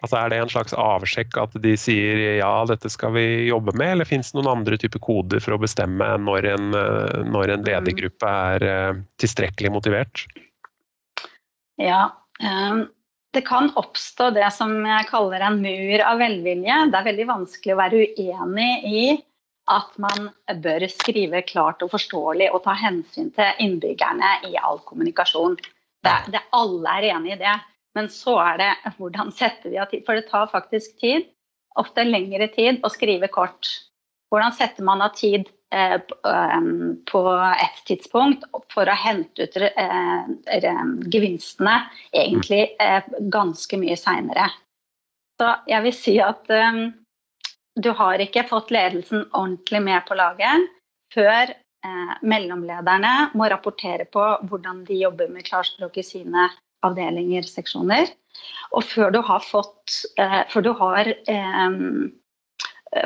Altså 0.00 0.16
Er 0.16 0.30
det 0.32 0.38
en 0.40 0.52
slags 0.52 0.74
avsjekk 0.76 1.36
at 1.42 1.56
de 1.60 1.74
sier 1.76 2.20
ja, 2.38 2.52
dette 2.68 2.88
skal 2.92 3.12
vi 3.18 3.24
jobbe 3.50 3.74
med, 3.76 3.96
eller 3.96 4.08
fins 4.08 4.32
det 4.32 4.38
noen 4.38 4.52
andre 4.54 4.78
typer 4.80 5.02
koder 5.04 5.42
for 5.44 5.56
å 5.56 5.60
bestemme 5.60 6.06
når 6.24 6.48
en, 6.54 6.70
eh, 6.76 7.18
når 7.28 7.56
en 7.56 7.66
ledergruppe 7.66 8.30
er 8.54 8.64
eh, 8.64 9.02
tilstrekkelig 9.20 9.74
motivert? 9.74 10.24
Ja, 11.80 12.06
um, 12.40 12.86
det 13.36 13.44
kan 13.46 13.70
oppstå 13.78 14.30
det 14.36 14.48
som 14.56 14.72
jeg 14.88 15.08
kaller 15.10 15.44
en 15.46 15.60
mur 15.62 16.02
av 16.04 16.20
velvilje. 16.20 16.78
Det 16.90 16.98
er 16.98 17.08
veldig 17.12 17.28
vanskelig 17.28 17.76
å 17.76 17.80
være 17.80 18.06
uenig 18.08 18.70
i 18.88 19.04
at 19.70 19.92
man 20.02 20.30
bør 20.64 20.86
skrive 20.90 21.44
klart 21.46 21.84
og 21.84 21.92
forståelig 21.92 22.48
og 22.50 22.64
ta 22.64 22.74
hensyn 22.74 23.30
til 23.36 23.62
innbyggerne 23.62 24.32
i 24.48 24.56
all 24.58 24.80
kommunikasjon. 24.88 25.58
Det, 26.00 26.16
det, 26.32 26.40
alle 26.56 26.96
er 26.98 27.10
enig 27.12 27.36
i 27.36 27.40
det. 27.44 27.54
Men 27.98 28.08
så 28.12 28.36
er 28.42 28.58
det 28.60 28.72
hvordan 28.98 29.32
setter 29.34 29.72
vi 29.72 29.78
av 29.80 29.90
tid? 29.90 30.04
For 30.06 30.18
det 30.18 30.28
tar 30.30 30.50
faktisk 30.52 30.98
tid. 31.02 31.28
Ofte 31.78 32.04
lengre 32.06 32.50
tid 32.52 32.82
å 32.84 32.90
skrive 32.92 33.30
kort. 33.32 33.68
Hvordan 34.30 34.54
setter 34.54 34.86
man 34.86 35.02
av 35.02 35.14
tid 35.18 35.48
eh, 35.74 35.98
på 37.10 37.22
eh, 37.34 37.62
et 37.64 37.82
tidspunkt 37.86 38.46
for 38.70 38.90
å 38.90 38.98
hente 38.98 39.46
ut 39.46 39.58
eh, 39.58 40.80
gevinstene 41.10 41.76
egentlig 42.14 42.64
ganske 43.32 43.78
mye 43.80 43.98
seinere? 43.98 44.50
Så 45.40 45.50
jeg 45.70 45.86
vil 45.86 45.96
si 45.96 46.16
at 46.22 46.50
du 47.80 47.90
har 47.96 48.20
ikke 48.20 48.44
fått 48.50 48.74
ledelsen 48.74 49.24
ordentlig 49.30 49.80
med 49.86 50.04
på 50.04 50.18
laget 50.18 50.66
før 51.14 51.54
mellomlederne 52.20 53.30
må 53.40 53.48
rapportere 53.48 54.04
på 54.04 54.26
hvordan 54.50 54.82
de 54.84 54.98
jobber 55.00 55.30
med 55.32 55.46
klarspråk 55.46 55.96
i 55.96 56.04
sine 56.04 56.50
avdelinger, 56.86 57.46
seksjoner. 57.46 58.10
Og 58.76 58.86
før 58.86 59.12
du 59.14 59.20
har 59.26 59.42
fått, 59.44 60.00
eh, 60.20 60.42
før 60.52 60.66
du 60.66 60.72
har 60.78 61.10
eh, 61.10 61.78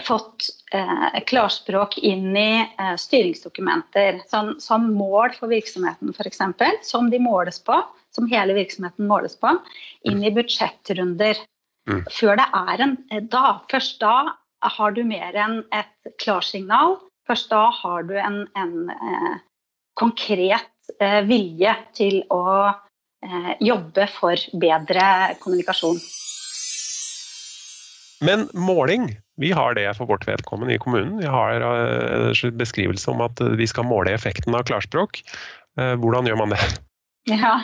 fått 0.05 0.49
eh, 0.73 1.21
klarspråk 1.29 1.99
inn 1.99 2.37
i 2.37 2.65
eh, 2.65 2.95
styringsdokumenter 3.01 4.23
som, 4.31 4.55
som, 4.61 4.87
mål 4.97 5.35
for 5.37 5.53
virksomheten 5.53 6.15
f.eks., 6.15 6.41
som 6.89 7.11
de 7.13 7.21
måles 7.21 7.61
på, 7.65 7.77
som 8.15 8.29
hele 8.31 8.57
virksomheten 8.57 9.09
måles 9.11 9.37
på, 9.41 9.53
inn 10.09 10.25
i 10.25 10.33
budsjettrunder. 10.33 11.41
Mm. 11.91 12.01
Før 12.09 12.41
det 12.41 12.49
er 12.57 12.85
en 12.87 12.97
eh, 13.11 13.25
da, 13.29 13.61
Først 13.71 14.01
da 14.01 14.37
har 14.79 14.95
du 14.97 15.03
mer 15.05 15.37
enn 15.37 15.61
et 15.77 16.15
klarsignal. 16.23 16.97
Først 17.29 17.51
da 17.53 17.67
har 17.83 18.09
du 18.09 18.17
en, 18.17 18.47
en 18.57 18.89
eh, 18.95 19.35
konkret 20.01 20.71
vilje 21.25 21.73
til 21.97 22.19
å 22.33 22.73
jobbe 23.65 24.09
for 24.13 24.41
bedre 24.61 25.07
kommunikasjon. 25.41 25.99
Men 28.25 28.49
måling, 28.53 29.09
vi 29.37 29.53
har 29.53 29.75
det 29.75 29.89
for 29.99 30.09
vårt 30.09 30.29
vedkommende 30.29 30.75
i 30.75 30.79
kommunen. 30.79 31.19
Vi 31.19 31.27
har 31.27 31.61
en 31.61 32.29
eh, 32.31 32.51
beskrivelse 32.53 33.11
om 33.11 33.21
at 33.25 33.41
vi 33.59 33.67
skal 33.67 33.89
måle 33.89 34.15
effekten 34.15 34.55
av 34.55 34.65
klarspråk. 34.69 35.21
Eh, 35.79 35.95
hvordan 36.01 36.31
gjør 36.31 36.45
man 36.45 36.57
det? 36.57 36.63
Ja, 37.25 37.55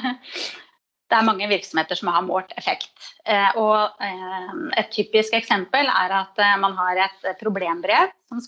det 1.12 1.16
er 1.18 1.26
mange 1.26 1.44
virksomheter 1.50 1.98
som 1.98 2.08
har 2.08 2.22
målt 2.24 2.54
effekt. 2.56 2.94
Eh, 3.28 3.58
og 3.60 4.00
et 4.80 4.88
typisk 4.94 5.34
eksempel 5.36 5.84
er 5.84 6.14
at 6.16 6.40
man 6.62 6.72
har 6.78 7.02
et 7.04 7.26
problembrev 7.42 8.08
som 8.30 8.40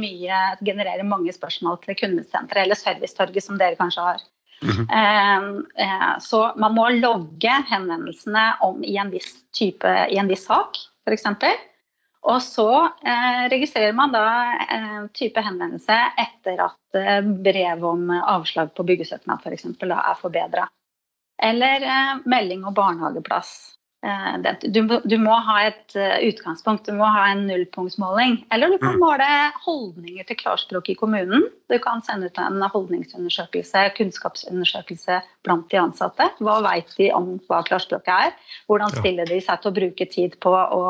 mye, 0.00 0.40
genererer 0.58 1.06
mange 1.06 1.30
spørsmål 1.36 1.78
til 1.84 2.00
kundesenteret 2.00 2.64
eller 2.64 2.80
servicetorget, 2.80 3.44
som 3.44 3.60
dere 3.60 3.78
kanskje 3.78 4.08
har. 4.08 4.26
Mm 4.62 4.86
-hmm. 4.88 6.20
Så 6.20 6.52
man 6.56 6.74
må 6.74 6.88
logge 6.88 7.64
henvendelsene 7.68 8.56
om 8.60 8.84
i 8.84 8.96
en 8.96 9.10
viss 9.10 9.34
type, 9.52 10.06
i 10.10 10.16
en 10.16 10.28
viss 10.28 10.46
sak 10.46 10.78
f.eks. 11.06 11.26
Og 12.26 12.42
så 12.42 12.70
eh, 13.06 13.44
registrerer 13.52 13.94
man 13.94 14.10
da 14.14 14.24
eh, 14.66 15.02
type 15.14 15.42
henvendelse 15.42 15.98
etter 16.18 16.64
at 16.64 16.98
eh, 16.98 17.20
brev 17.22 17.84
om 17.86 18.10
avslag 18.10 18.72
på 18.74 18.86
byggesøknad 18.88 19.44
f.eks. 19.44 19.68
er 19.86 20.18
forbedra. 20.18 20.66
Eller 21.42 21.86
eh, 21.86 22.14
melding 22.26 22.64
om 22.66 22.74
barnehageplass. 22.74 23.75
Eh, 24.06 24.54
du, 24.70 25.00
du, 25.04 25.16
må 25.18 25.34
ha 25.48 25.56
et 25.66 25.94
uh, 25.98 26.18
utgangspunkt, 26.22 26.86
du 26.86 26.94
må 26.94 27.08
ha 27.10 27.24
en 27.32 27.42
nullpunktsmåling. 27.48 28.38
Eller 28.54 28.70
du 28.70 28.78
kan 28.78 28.94
mm. 28.94 29.02
måle 29.02 29.28
holdninger 29.64 30.26
til 30.28 30.38
klarspråk 30.38 30.92
i 30.92 30.96
kommunen. 30.98 31.48
Du 31.72 31.74
kan 31.82 32.04
sende 32.06 32.28
ut 32.30 32.38
en 32.38 32.62
holdningsundersøkelse, 32.62 33.82
kunnskapsundersøkelse 33.96 35.18
blant 35.46 35.66
de 35.72 35.80
ansatte. 35.80 36.28
Hva 36.38 36.60
vet 36.68 36.92
de 37.00 37.08
om 37.16 37.32
hva 37.48 37.64
klarspråket 37.66 38.12
er? 38.28 38.52
Hvordan 38.70 38.94
stiller 38.94 39.26
de 39.26 39.40
seg 39.42 39.62
til 39.62 39.72
å 39.72 39.78
bruke 39.80 40.06
tid 40.12 40.36
på 40.44 40.52
å, 40.54 40.84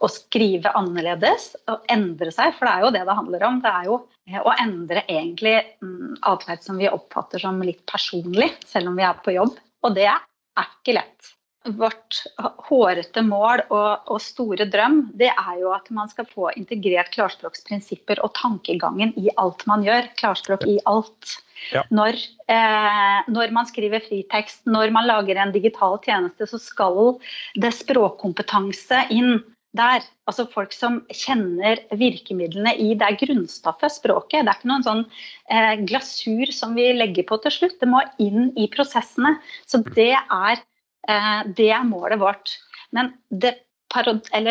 å 0.00 0.10
skrive 0.10 0.72
annerledes 0.80 1.50
og 1.68 1.84
endre 1.92 2.32
seg? 2.32 2.54
For 2.56 2.68
det 2.68 2.72
er 2.72 2.86
jo 2.86 2.94
det 2.96 3.04
det 3.10 3.18
handler 3.18 3.44
om. 3.50 3.58
Det 3.60 3.74
er 3.74 3.90
jo 3.90 3.98
eh, 4.30 4.38
å 4.40 4.54
endre 4.54 5.04
egentlig 5.10 5.58
mm, 5.84 6.22
atferd 6.30 6.64
som 6.64 6.80
vi 6.80 6.88
oppfatter 6.88 7.44
som 7.44 7.60
litt 7.66 7.84
personlig, 7.90 8.48
selv 8.64 8.94
om 8.94 8.96
vi 8.96 9.04
er 9.04 9.20
på 9.20 9.36
jobb. 9.36 9.60
Og 9.84 9.94
det 9.98 10.08
er 10.08 10.72
ikke 10.80 10.96
lett 10.96 11.34
vårt 11.68 12.22
hårete 12.70 13.22
mål 13.26 13.66
og, 13.68 14.06
og, 14.08 14.18
store 14.24 14.64
drøm, 14.72 15.02
det 15.20 15.28
er 15.28 15.58
jo 15.60 15.74
at 15.76 15.90
man 15.92 16.08
skal 16.08 16.28
få 16.30 16.48
integrert 16.56 17.12
klarspråksprinsipper 17.12 18.22
og 18.24 18.32
tankegangen 18.38 19.12
i 19.20 19.28
alt 19.40 19.66
man 19.68 19.84
gjør. 19.84 20.08
Klarspråk 20.20 20.64
i 20.70 20.78
alt. 20.88 21.36
Ja. 21.74 21.84
Når, 21.92 22.16
eh, 22.48 23.28
når, 23.28 23.52
man 23.52 23.68
skriver 23.68 24.00
fritekst, 24.06 24.64
når 24.64 24.94
man 24.96 25.08
lager 25.10 25.36
en 25.36 25.52
digital 25.52 25.98
tjeneste, 26.04 26.48
så 26.48 26.60
skal 26.60 27.18
det 27.60 27.74
språkkompetanse 27.76 29.04
inn 29.12 29.42
der. 29.76 30.00
Altså 30.30 30.46
folk 30.50 30.72
som 30.74 31.02
kjenner 31.12 31.82
virkemidlene 31.92 32.72
i 32.80 32.94
det 32.98 33.12
grunnstoffet, 33.20 33.92
språket. 33.92 34.46
Det 34.46 34.54
er 34.54 34.56
ikke 34.56 34.72
noen 34.72 34.86
sånn 34.86 35.04
eh, 35.52 35.76
glasur 35.84 36.56
som 36.56 36.72
vi 36.78 36.88
legger 36.96 37.28
på 37.28 37.36
til 37.44 37.56
slutt. 37.58 37.78
Det 37.82 37.90
må 37.90 38.00
inn 38.22 38.50
i 38.56 38.70
prosessene. 38.72 39.36
Så 39.68 39.84
det 39.92 40.14
er 40.16 40.64
det 41.06 41.70
er 41.72 41.84
målet 41.88 42.20
vårt. 42.20 42.52
Men 42.94 43.12
det, 43.30 43.54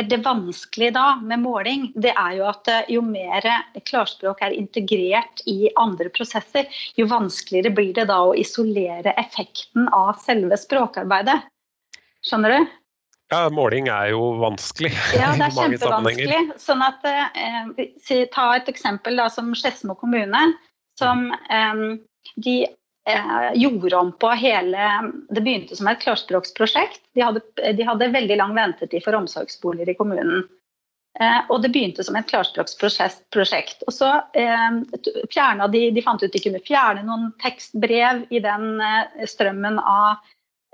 det 0.10 0.18
vanskelige 0.26 0.92
da 0.96 1.16
med 1.22 1.40
måling, 1.40 1.92
det 1.96 2.12
er 2.12 2.34
jo 2.40 2.48
at 2.50 2.68
eh, 2.72 2.90
jo 2.96 3.04
mer 3.06 3.46
klarspråk 3.88 4.42
er 4.44 4.56
integrert 4.56 5.44
i 5.48 5.70
andre 5.80 6.10
prosesser, 6.10 6.68
jo 6.98 7.08
vanskeligere 7.12 7.72
blir 7.76 7.94
det 7.96 8.10
da 8.12 8.20
å 8.26 8.36
isolere 8.36 9.16
effekten 9.22 9.88
av 9.96 10.20
selve 10.24 10.60
språkarbeidet. 10.60 11.40
Skjønner 12.26 12.56
du? 12.58 12.76
Ja, 13.30 13.44
måling 13.54 13.88
er 13.94 14.10
jo 14.16 14.34
vanskelig. 14.42 14.92
Ja, 15.20 15.32
det 15.38 15.52
er 15.52 15.56
kjempevanskelig. 15.56 16.42
Sånn 16.60 16.84
at, 16.84 17.06
eh, 17.06 18.26
Ta 18.34 18.50
et 18.58 18.72
eksempel 18.72 19.22
da, 19.22 19.30
som 19.32 19.54
Skedsmo 19.56 19.96
kommune. 20.00 20.50
Som 21.00 21.30
eh, 21.32 21.84
de 22.44 22.56
eh, 23.08 23.52
gjorde 23.54 23.98
om 23.98 24.12
på 24.12 24.30
hele 24.30 25.12
Det 25.30 25.42
begynte 25.42 25.76
som 25.76 25.88
et 25.88 26.02
klarspråksprosjekt. 26.02 27.02
De 27.14 27.22
hadde, 27.22 27.42
de 27.56 27.84
hadde 27.88 28.14
veldig 28.14 28.38
lang 28.38 28.56
ventetid 28.56 29.04
for 29.06 29.18
omsorgsboliger 29.20 29.94
i 29.94 29.98
kommunen. 30.00 30.48
Eh, 31.20 31.40
og 31.50 31.64
det 31.64 31.72
begynte 31.74 32.04
som 32.06 32.16
et 32.16 32.28
klarspråksprosjekt. 32.30 33.84
Og 33.88 33.94
så 33.96 34.12
eh, 34.38 34.80
de 35.74 35.82
De 35.96 36.04
fant 36.06 36.24
ut 36.24 36.32
de 36.32 36.44
kunne 36.44 36.64
fjerne 36.64 37.04
noen 37.08 37.32
tekstbrev 37.44 38.28
i 38.30 38.40
den 38.44 38.82
eh, 38.82 39.26
strømmen 39.28 39.80
av, 39.80 40.22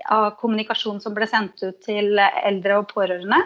av, 0.06 0.30
kommunikasjon 0.40 1.00
som 1.00 1.16
ble 1.16 1.26
sendt 1.30 1.62
ut 1.64 1.80
til 1.84 2.20
eldre 2.20 2.82
og 2.82 2.90
pårørende. 2.92 3.42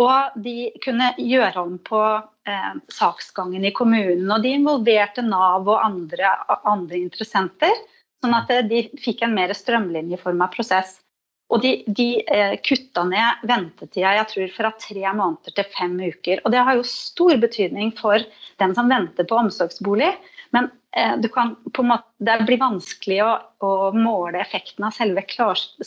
Og 0.00 0.40
de 0.40 0.72
kunne 0.82 1.12
gjøre 1.20 1.60
om 1.60 1.76
på 1.84 2.00
eh, 2.48 2.74
saksgangen 2.88 3.64
i 3.68 3.74
kommunen. 3.76 4.30
Og 4.32 4.42
de 4.42 4.56
involverte 4.56 5.22
Nav 5.22 5.68
og 5.68 5.84
andre, 5.84 6.32
andre 6.64 6.96
interessenter. 6.96 7.76
Sånn 8.22 8.36
at 8.38 8.50
eh, 8.54 8.66
de 8.66 8.84
fikk 9.02 9.24
en 9.26 9.34
mer 9.34 9.52
strømlinjeforma 9.56 10.50
prosess. 10.52 11.00
Og 11.52 11.60
de, 11.60 11.72
de 11.84 12.22
eh, 12.32 12.54
kutta 12.64 13.04
ned 13.04 13.42
ventetida 13.48 14.14
jeg 14.16 14.28
tror, 14.30 14.52
fra 14.54 14.70
tre 14.80 15.02
måneder 15.18 15.56
til 15.56 15.72
fem 15.74 15.98
uker. 16.00 16.40
Og 16.44 16.54
det 16.54 16.62
har 16.64 16.78
jo 16.78 16.86
stor 16.88 17.34
betydning 17.42 17.92
for 17.98 18.22
den 18.62 18.76
som 18.78 18.88
venter 18.88 19.28
på 19.28 19.36
omsorgsbolig. 19.36 20.14
Men 20.56 20.70
eh, 20.96 21.12
måte, 21.18 22.08
det 22.24 22.38
blir 22.48 22.60
vanskelig 22.62 23.18
å, 23.26 23.32
å, 23.64 23.72
måle 23.96 24.40
effekten 24.40 24.86
av 24.88 24.96
selve 24.96 25.26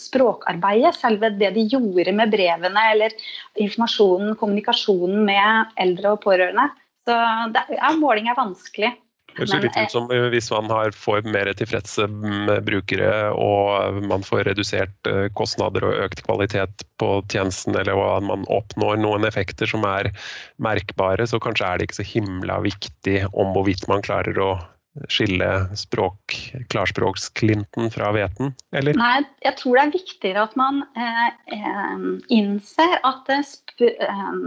språkarbeidet. 0.06 0.94
Selve 1.00 1.32
det 1.40 1.50
de 1.56 1.66
gjorde 1.72 2.14
med 2.14 2.34
brevene 2.34 2.86
eller 2.92 3.16
informasjonen, 3.58 4.36
kommunikasjonen 4.38 5.24
med 5.26 5.74
eldre 5.82 6.14
og 6.14 6.22
pårørende. 6.28 6.68
Så 7.06 7.18
det, 7.54 7.66
ja, 7.74 7.90
måling 7.98 8.30
er 8.30 8.38
vanskelig. 8.38 8.94
Det 9.36 9.48
ser 9.50 9.64
litt 9.64 9.76
ut 9.76 9.92
som 9.92 10.08
hvis 10.10 10.50
man 10.52 10.70
har, 10.72 10.94
får 10.96 11.26
mer 11.28 11.50
tilfredse 11.56 12.06
mm, 12.10 12.52
brukere 12.66 13.10
og 13.32 14.00
man 14.08 14.24
får 14.26 14.46
redusert 14.50 15.10
eh, 15.10 15.26
kostnader 15.36 15.86
og 15.86 15.98
økt 16.06 16.22
kvalitet 16.26 16.86
på 17.00 17.10
tjenesten, 17.32 17.76
eller 17.76 18.00
at 18.16 18.26
man 18.26 18.46
oppnår 18.52 19.00
noen 19.02 19.26
effekter 19.28 19.68
som 19.70 19.84
er 19.88 20.12
merkbare, 20.62 21.26
så 21.28 21.40
kanskje 21.42 21.68
er 21.68 21.78
det 21.78 21.90
ikke 21.90 22.00
så 22.00 22.08
himla 22.14 22.62
viktig 22.64 23.20
om 23.34 23.52
hvorvidt 23.56 23.86
man 23.90 24.04
klarer 24.06 24.40
å 24.40 24.54
skille 25.12 25.48
språk, 25.76 26.34
klarspråksklinten 26.72 27.90
fra 27.92 28.10
hveten, 28.16 28.54
eller? 28.76 28.96
Nei, 28.96 29.20
jeg 29.44 29.58
tror 29.60 29.76
det 29.76 29.82
er 29.82 29.92
viktigere 29.92 30.44
at 30.46 30.56
man 30.58 30.82
eh, 30.96 31.26
eh 31.56 32.06
innser 32.32 32.96
at 33.04 33.30
eh, 33.34 33.44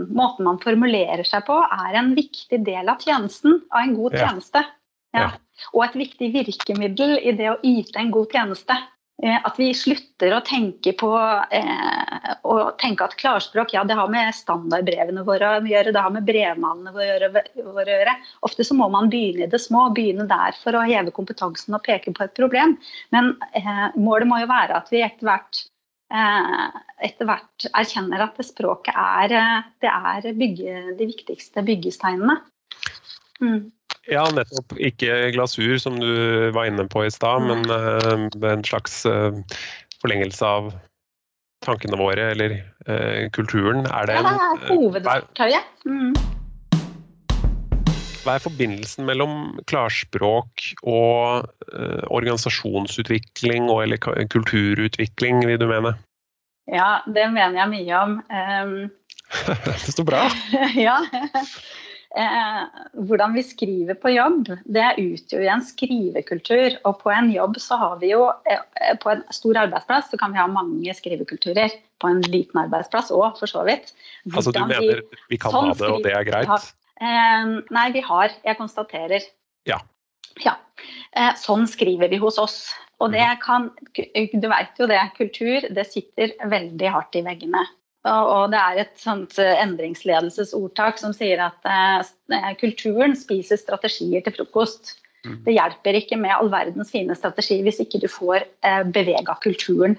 måten 0.09 0.47
man 0.47 0.59
formulerer 0.63 1.25
seg 1.27 1.45
på, 1.47 1.59
er 1.59 1.99
en 2.01 2.15
viktig 2.17 2.63
del 2.65 2.89
av 2.89 3.01
tjenesten, 3.03 3.61
av 3.69 3.85
en 3.85 3.95
god 3.99 4.17
tjeneste. 4.17 4.65
Ja. 4.65 4.75
Ja. 5.15 5.31
Og 5.73 5.83
et 5.87 5.97
viktig 5.99 6.31
virkemiddel 6.35 7.17
i 7.19 7.33
det 7.35 7.51
å 7.51 7.59
yte 7.65 8.01
en 8.01 8.13
god 8.13 8.33
tjeneste. 8.33 8.77
Eh, 9.23 9.35
at 9.35 9.57
vi 9.59 9.73
slutter 9.75 10.31
å 10.31 10.43
tenke 10.47 10.93
på 10.95 11.09
eh, 11.51 12.35
å 12.47 12.53
tenke 12.79 13.03
at 13.03 13.17
klarspråk 13.19 13.73
ja, 13.75 13.81
det 13.83 13.97
har 13.99 14.07
med 14.11 14.31
standardbrevene 14.35 15.25
våre 15.27 15.49
å 15.57 15.65
gjøre, 15.67 15.91
det 15.91 16.03
har 16.05 16.13
med 16.15 16.27
brevmalene 16.27 16.93
våre 16.95 17.27
å 17.27 17.83
gjøre. 17.83 18.13
Ofte 18.47 18.63
så 18.63 18.77
må 18.79 18.87
man 18.93 19.11
begynne 19.11 19.43
i 19.43 19.51
det 19.51 19.59
små, 19.59 19.89
begynne 19.95 20.27
der 20.29 20.55
for 20.61 20.77
å 20.77 20.85
heve 20.87 21.11
kompetansen 21.15 21.75
og 21.75 21.83
peke 21.87 22.13
på 22.15 22.23
et 22.23 22.37
problem. 22.37 22.77
Men 23.15 23.33
eh, 23.51 23.89
målet 23.99 24.29
må 24.29 24.39
jo 24.39 24.47
være 24.51 24.79
at 24.79 24.87
vi 24.93 25.03
etter 25.03 25.27
hvert, 25.27 25.65
eh, 26.15 26.79
etter 27.09 27.27
hvert 27.27 27.67
erkjenner 27.73 28.23
at 28.23 28.39
det 28.39 28.47
språket 28.47 28.95
er, 28.95 29.35
eh, 29.35 29.67
det 29.83 29.91
er 29.91 30.29
bygge, 30.39 30.77
de 31.01 31.09
viktigste 31.11 31.65
byggesteinene. 31.67 32.39
Mm. 33.43 33.67
Ja, 34.07 34.23
nettopp. 34.33 34.73
Ikke 34.79 35.31
glasur, 35.35 35.77
som 35.81 35.99
du 35.99 36.49
var 36.55 36.69
inne 36.69 36.87
på 36.89 37.03
i 37.05 37.11
stad, 37.13 37.43
men 37.45 37.65
uh, 37.69 38.29
en 38.51 38.63
slags 38.65 39.03
uh, 39.05 39.35
forlengelse 40.01 40.45
av 40.45 40.71
tankene 41.65 41.99
våre 41.99 42.31
eller 42.31 42.57
uh, 42.87 43.27
kulturen? 43.35 43.83
Er 43.91 44.09
det, 44.09 44.17
ja, 44.17 44.23
det 44.23 44.33
er 44.39 44.73
hovedverktøyet. 44.73 45.71
Mm. 45.85 46.13
Hva 48.23 48.35
er 48.35 48.43
forbindelsen 48.43 49.07
mellom 49.07 49.59
klarspråk 49.71 50.65
og 50.83 51.47
organisasjonsutvikling 52.11 53.69
og 53.71 53.85
eller 53.85 54.27
kulturutvikling, 54.27 55.45
vil 55.47 55.61
du 55.61 55.69
mene? 55.71 55.93
Ja, 56.69 56.99
det 57.07 57.29
mener 57.33 57.63
jeg 57.63 57.71
mye 57.71 58.01
om. 58.03 58.17
Um, 58.29 58.73
det 59.85 59.93
står 59.95 60.07
bra. 60.09 60.25
ja. 60.87 60.99
Eh, 62.17 62.63
hvordan 63.05 63.35
vi 63.37 63.43
skriver 63.45 63.93
på 64.01 64.09
jobb, 64.15 64.47
det 64.65 64.87
utgjør 64.97 65.45
en 65.53 65.61
skrivekultur. 65.65 66.79
Og 66.89 66.97
på 67.03 67.13
en 67.13 67.29
jobb 67.33 67.59
så 67.61 67.77
har 67.77 67.99
vi 68.01 68.09
jo 68.15 68.23
eh, 68.49 68.95
På 69.03 69.13
en 69.13 69.21
stor 69.35 69.59
arbeidsplass 69.67 70.09
så 70.09 70.17
kan 70.17 70.33
vi 70.33 70.41
ha 70.41 70.47
mange 70.49 70.95
skrivekulturer. 70.97 71.77
På 72.01 72.09
en 72.09 72.23
liten 72.25 72.63
arbeidsplass 72.63 73.13
òg, 73.13 73.37
for 73.37 73.51
så 73.51 73.61
vidt. 73.67 73.93
Hvordan 74.25 74.41
altså 74.41 74.55
du 74.55 74.61
mener 74.65 75.01
vi, 75.03 75.23
vi 75.35 75.39
kan 75.41 75.53
sånn 75.53 75.73
ha 75.73 75.77
det, 75.77 75.93
og 75.93 76.05
det 76.07 76.15
er 76.15 76.27
greit? 76.27 76.49
Har, 76.49 76.67
Eh, 76.99 77.51
nei, 77.71 77.87
vi 77.95 78.03
har. 78.03 78.33
Jeg 78.43 78.59
konstaterer. 78.59 79.25
Ja. 79.69 79.79
ja. 80.43 80.57
Eh, 81.15 81.33
sånn 81.39 81.67
skriver 81.69 82.11
vi 82.11 82.19
hos 82.21 82.39
oss. 82.41 82.59
Og 82.99 83.13
det 83.13 83.23
mhm. 83.23 83.39
kan 83.43 83.69
Du 84.41 84.47
veit 84.51 84.79
jo 84.79 84.87
det, 84.91 84.99
kultur 85.15 85.63
det 85.71 85.85
sitter 85.87 86.35
veldig 86.51 86.89
hardt 86.91 87.15
i 87.15 87.23
veggene. 87.23 87.63
Og 88.07 88.51
det 88.53 88.59
er 88.59 88.79
et 88.85 88.93
sånt 88.99 89.35
eh, 89.41 89.57
endringsledelsesordtak 89.59 91.01
som 91.01 91.11
sier 91.15 91.41
at 91.49 91.67
eh, 91.67 92.53
kulturen 92.61 93.15
spiser 93.19 93.59
strategier 93.59 94.23
til 94.23 94.37
frokost. 94.37 94.95
Mm. 95.25 95.41
Det 95.43 95.55
hjelper 95.57 95.97
ikke 95.99 96.19
med 96.21 96.31
all 96.31 96.51
verdens 96.53 96.93
fine 96.93 97.15
strategi 97.17 97.59
hvis 97.65 97.81
ikke 97.83 97.99
du 97.99 98.07
får 98.11 98.45
eh, 98.63 98.85
bevega 98.87 99.35
kulturen. 99.43 99.97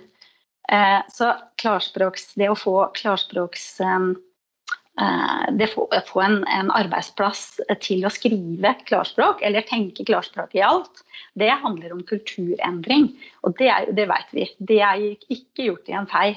Eh, 0.72 0.98
så 1.12 1.34
klarspråks, 1.60 2.32
det 2.40 2.48
å 2.48 2.58
få 2.58 2.76
klarspråks 2.96 3.68
eh, 3.84 4.10
eh 5.00 5.46
Det 5.60 5.68
å 5.76 5.86
få 6.08 6.20
en, 6.24 6.42
en, 6.48 6.70
arbeidsplass 6.70 7.60
til 7.84 8.04
å 8.04 8.10
skrive 8.12 8.74
klarspråk, 8.88 9.42
eller 9.42 9.66
tenke 9.68 10.04
klarspråk 10.04 10.54
i 10.56 10.64
alt, 10.64 11.04
det 11.34 11.50
handler 11.50 11.92
om 11.92 12.02
kulturendring. 12.02 13.10
Og 13.44 13.56
det, 13.58 13.68
er, 13.68 13.92
det 13.92 14.08
vet 14.08 14.36
vi. 14.36 14.46
Det 14.58 14.80
er 14.80 15.04
ikke 15.28 15.68
gjort 15.68 15.88
i 15.88 15.96
en 16.00 16.08
fei. 16.08 16.30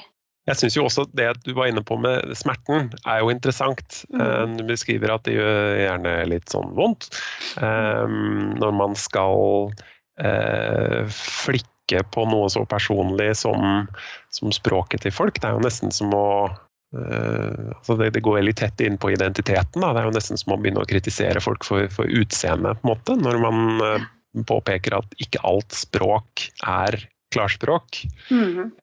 Jeg 0.44 0.60
syns 0.60 0.74
jo 0.76 0.84
også 0.84 1.06
det 1.16 1.30
du 1.46 1.54
var 1.56 1.70
inne 1.70 1.82
på 1.84 1.96
med 2.00 2.34
smerten, 2.36 2.90
er 3.08 3.22
jo 3.22 3.32
interessant. 3.32 4.02
Mm. 4.12 4.20
Eh, 4.20 4.42
du 4.58 4.64
beskriver 4.68 5.14
at 5.14 5.24
det 5.24 5.38
gjør 5.38 5.78
gjerne 5.80 6.16
litt 6.28 6.52
sånn 6.52 6.74
vondt 6.76 7.08
um, 7.56 8.52
når 8.60 8.76
man 8.76 8.98
skal 8.98 9.72
uh, 10.20 11.00
flikke 11.08 12.04
på 12.12 12.26
noe 12.28 12.50
så 12.52 12.64
personlig 12.68 13.30
som, 13.40 13.88
som, 14.32 14.52
språket 14.52 15.06
til 15.06 15.16
folk. 15.16 15.40
Det 15.40 15.48
er 15.48 15.56
jo 15.56 15.64
nesten 15.64 15.94
som 15.96 16.12
å 16.16 16.28
uh, 16.52 17.72
altså 17.78 17.96
det, 18.00 18.12
det, 18.18 18.24
går 18.24 18.42
veldig 18.42 18.56
tett 18.60 18.84
inn 18.84 19.00
på 19.00 19.14
identiteten. 19.16 19.80
Da. 19.80 19.94
Det 19.96 20.04
er 20.04 20.10
jo 20.10 20.16
nesten 20.18 20.40
som 20.40 20.56
å 20.56 20.60
begynne 20.60 20.84
å 20.84 20.92
kritisere 20.92 21.40
folk 21.44 21.64
for, 21.64 21.88
for 21.92 22.04
utseendet, 22.04 22.84
på 22.84 22.90
en 22.90 22.92
måte. 22.92 23.16
Når 23.16 23.40
man 23.48 23.80
uh, 23.80 24.08
påpeker 24.44 25.00
at 25.00 25.20
ikke 25.24 25.40
alt 25.48 25.72
språk 25.72 26.50
er 26.68 27.00
klarspråk. 27.32 28.04
Mm 28.28 28.74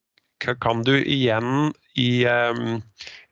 kan 0.63 0.83
du 0.87 0.95
igjen 0.99 1.71
i 1.99 2.25
um, 2.25 2.79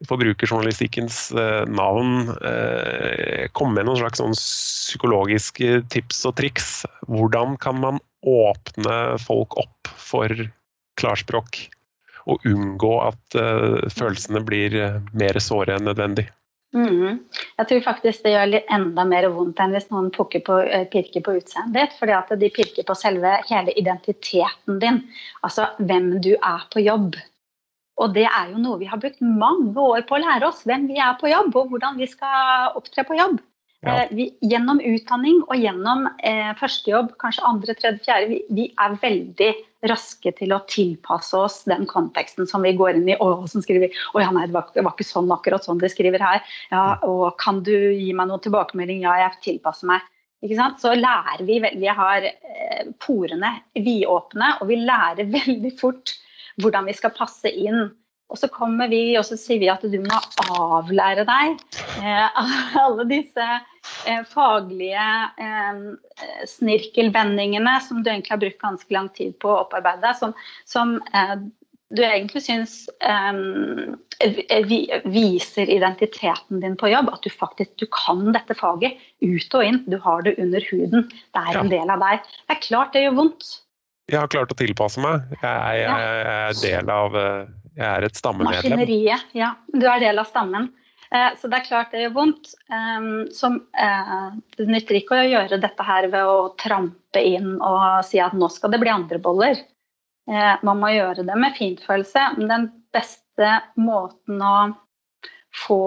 forbrukerjournalistikkens 0.08 1.30
uh, 1.36 1.64
navn 1.70 2.30
uh, 2.30 3.46
komme 3.56 3.78
med 3.78 3.88
noen 3.88 4.00
slags 4.02 4.20
sånn 4.20 4.36
psykologiske 4.36 5.82
tips 5.92 6.24
og 6.28 6.36
triks? 6.40 6.70
Hvordan 7.08 7.56
kan 7.62 7.80
man 7.82 8.00
åpne 8.26 8.98
folk 9.22 9.56
opp 9.60 9.92
for 9.96 10.32
klarspråk? 11.00 11.64
Og 12.30 12.44
unngå 12.46 12.92
at 13.08 13.40
uh, 13.40 13.80
følelsene 13.90 14.44
blir 14.46 14.76
mer 15.16 15.40
såre 15.42 15.78
enn 15.78 15.88
nødvendig? 15.88 16.28
Mm. 16.70 17.18
Jeg 17.58 17.66
tror 17.66 17.80
faktisk 17.82 18.22
det 18.22 18.32
gjør 18.36 18.52
enda 18.60 19.04
mer 19.08 19.26
vondt 19.34 19.58
enn 19.62 19.72
hvis 19.74 19.88
noen 19.90 20.10
på, 20.14 20.26
eh, 20.62 20.86
pirker 20.92 21.24
på 21.26 21.34
utseendet 21.40 21.74
ditt. 21.74 21.98
fordi 21.98 22.14
at 22.14 22.30
de 22.38 22.50
pirker 22.50 22.86
på 22.86 22.94
selve 22.94 23.32
hele 23.48 23.74
identiteten 23.74 24.78
din. 24.78 25.02
Altså 25.42 25.66
hvem 25.78 26.20
du 26.20 26.36
er 26.36 26.66
på 26.70 26.84
jobb. 26.84 27.18
Og 28.00 28.14
det 28.14 28.24
er 28.24 28.52
jo 28.52 28.62
noe 28.62 28.78
vi 28.80 28.88
har 28.88 29.00
brukt 29.00 29.20
mange 29.20 29.76
år 29.76 30.06
på 30.08 30.16
å 30.16 30.22
lære 30.22 30.46
oss. 30.46 30.62
Hvem 30.64 30.86
vi 30.88 30.98
er 30.98 31.18
på 31.20 31.28
jobb, 31.28 31.56
og 31.56 31.72
hvordan 31.72 31.98
vi 31.98 32.06
skal 32.06 32.76
opptre 32.78 33.04
på 33.04 33.18
jobb. 33.18 33.40
Ja. 33.82 34.04
Eh, 34.04 34.08
vi, 34.12 34.26
gjennom 34.44 34.80
utdanning 34.80 35.42
og 35.48 35.56
gjennom 35.56 36.06
eh, 36.22 36.52
førstejobb, 36.60 37.14
kanskje 37.20 37.46
andre, 37.48 37.74
tredje, 37.74 38.04
fjerde, 38.04 38.28
vi, 38.28 38.40
vi, 38.56 38.66
er 38.78 38.96
veldig 39.00 39.50
raske 39.88 40.32
til 40.36 40.52
å 40.52 40.60
tilpasse 40.68 41.36
oss 41.38 41.62
den 41.70 41.86
konteksten 41.88 42.48
som 42.48 42.64
vi 42.66 42.74
går 42.76 42.98
inn 42.98 43.08
i. 43.08 43.16
Og 43.22 43.46
som 43.50 43.64
skriver 43.64 43.94
å 44.14 44.22
ja, 44.22 44.30
nei, 44.34 44.46
det 44.50 44.56
var, 44.56 44.70
det 44.74 44.84
var, 44.86 44.96
ikke 44.96 45.08
sånn 45.08 45.30
akkurat 45.34 45.66
sånn 45.66 45.80
de 45.80 45.90
skriver 45.92 46.22
her. 46.24 46.42
Ja, 46.72 46.84
og 47.06 47.36
kan 47.40 47.62
du 47.66 47.72
gi 47.72 48.10
meg 48.16 48.30
noen 48.30 48.42
tilbakemelding? 48.44 49.04
Ja, 49.06 49.16
jeg 49.24 49.40
tilpasser 49.46 49.90
meg. 49.92 50.04
Ikke 50.44 50.56
sant? 50.56 50.80
Så 50.80 50.94
lærer 50.96 51.44
vi 51.44 51.58
Vi 51.60 51.88
har 51.88 52.24
eh, 52.24 52.92
porene 53.04 53.58
vidåpne, 53.76 54.54
og 54.60 54.70
vi 54.72 54.82
lærer 54.82 55.32
veldig 55.38 55.72
fort 55.80 56.16
hvordan 56.60 56.88
vi 56.88 56.96
skal 56.96 57.14
passe 57.16 57.48
inn 57.48 57.88
og 58.30 58.38
så 58.38 58.46
kommer 58.52 58.90
vi 58.90 59.16
og 59.18 59.24
så 59.26 59.36
sier 59.38 59.58
vi 59.62 59.70
at 59.72 59.82
du 59.82 59.96
må 60.04 60.18
avlære 60.54 61.26
deg 61.26 61.62
eh, 61.98 62.42
alle 62.84 63.06
disse 63.10 63.46
faglige 64.28 65.06
eh, 65.40 65.78
snirkelvendingene 66.48 67.78
som 67.84 68.02
du 68.02 68.10
egentlig 68.10 68.34
har 68.34 68.42
brukt 68.42 68.60
ganske 68.60 68.94
lang 68.94 69.08
tid 69.16 69.38
på 69.40 69.50
å 69.52 69.62
opparbeide, 69.64 70.12
som, 70.18 70.34
som 70.68 70.98
eh, 71.16 71.36
du 71.90 72.02
egentlig 72.06 72.42
syns 72.44 72.74
eh, 73.02 73.40
viser 75.10 75.72
identiteten 75.72 76.60
din 76.62 76.76
på 76.78 76.90
jobb. 76.92 77.10
At 77.14 77.24
du 77.26 77.32
faktisk 77.32 77.72
du 77.82 77.86
kan 77.94 78.30
dette 78.36 78.54
faget 78.58 79.00
ut 79.24 79.56
og 79.58 79.64
inn. 79.66 79.82
Du 79.90 79.98
har 80.02 80.22
det 80.26 80.36
under 80.38 80.64
huden. 80.70 81.08
Det 81.10 81.46
er 81.46 81.58
en 81.58 81.72
del 81.72 81.90
av 81.90 82.04
deg. 82.04 82.28
Det 82.46 82.56
er 82.56 82.62
klart 82.68 82.94
det 82.94 83.06
gjør 83.06 83.18
vondt. 83.22 83.48
Jeg 84.10 84.18
har 84.18 84.30
klart 84.30 84.52
å 84.52 84.58
tilpasse 84.58 85.02
meg. 85.02 85.26
Jeg, 85.38 85.80
jeg, 85.80 85.86
jeg 85.86 86.36
er 86.36 86.60
del 86.60 86.94
av 86.94 87.18
eh, 87.18 87.48
jeg 87.80 87.86
er 87.88 88.06
et 88.06 88.18
stammemedlem. 88.18 88.74
Maskineriet, 88.76 89.26
ja. 89.38 89.54
Du 89.72 89.86
er 89.88 90.02
del 90.02 90.20
av 90.20 90.28
stammen. 90.28 90.70
Eh, 91.14 91.36
så 91.38 91.48
det 91.50 91.58
er 91.58 91.66
klart 91.66 91.90
det 91.94 92.04
gjør 92.04 92.14
vondt. 92.14 92.52
Som, 93.34 93.58
eh, 93.78 94.26
det 94.56 94.66
nytter 94.70 95.00
ikke 95.00 95.18
å 95.18 95.26
gjøre 95.26 95.60
dette 95.62 95.86
her 95.86 96.06
ved 96.12 96.22
å 96.22 96.54
trampe 96.60 97.22
inn 97.22 97.56
og 97.58 98.04
si 98.06 98.20
at 98.22 98.36
nå 98.38 98.50
skal 98.52 98.70
det 98.70 98.82
bli 98.82 98.92
andre 98.92 99.18
boller. 99.22 99.58
Eh, 100.30 100.54
man 100.62 100.78
må 100.78 100.92
gjøre 100.94 101.26
det 101.26 101.36
med 101.36 101.56
fintfølelse. 101.58 102.26
Men 102.38 102.52
den 102.54 102.68
beste 102.94 103.56
måten 103.80 104.42
å 104.42 104.70
få 105.66 105.82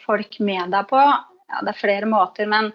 folk 0.00 0.38
med 0.40 0.70
deg 0.72 0.86
på 0.88 0.96
ja, 0.96 1.58
Det 1.60 1.74
er 1.74 1.76
flere 1.76 2.06
måter, 2.08 2.46
men 2.48 2.70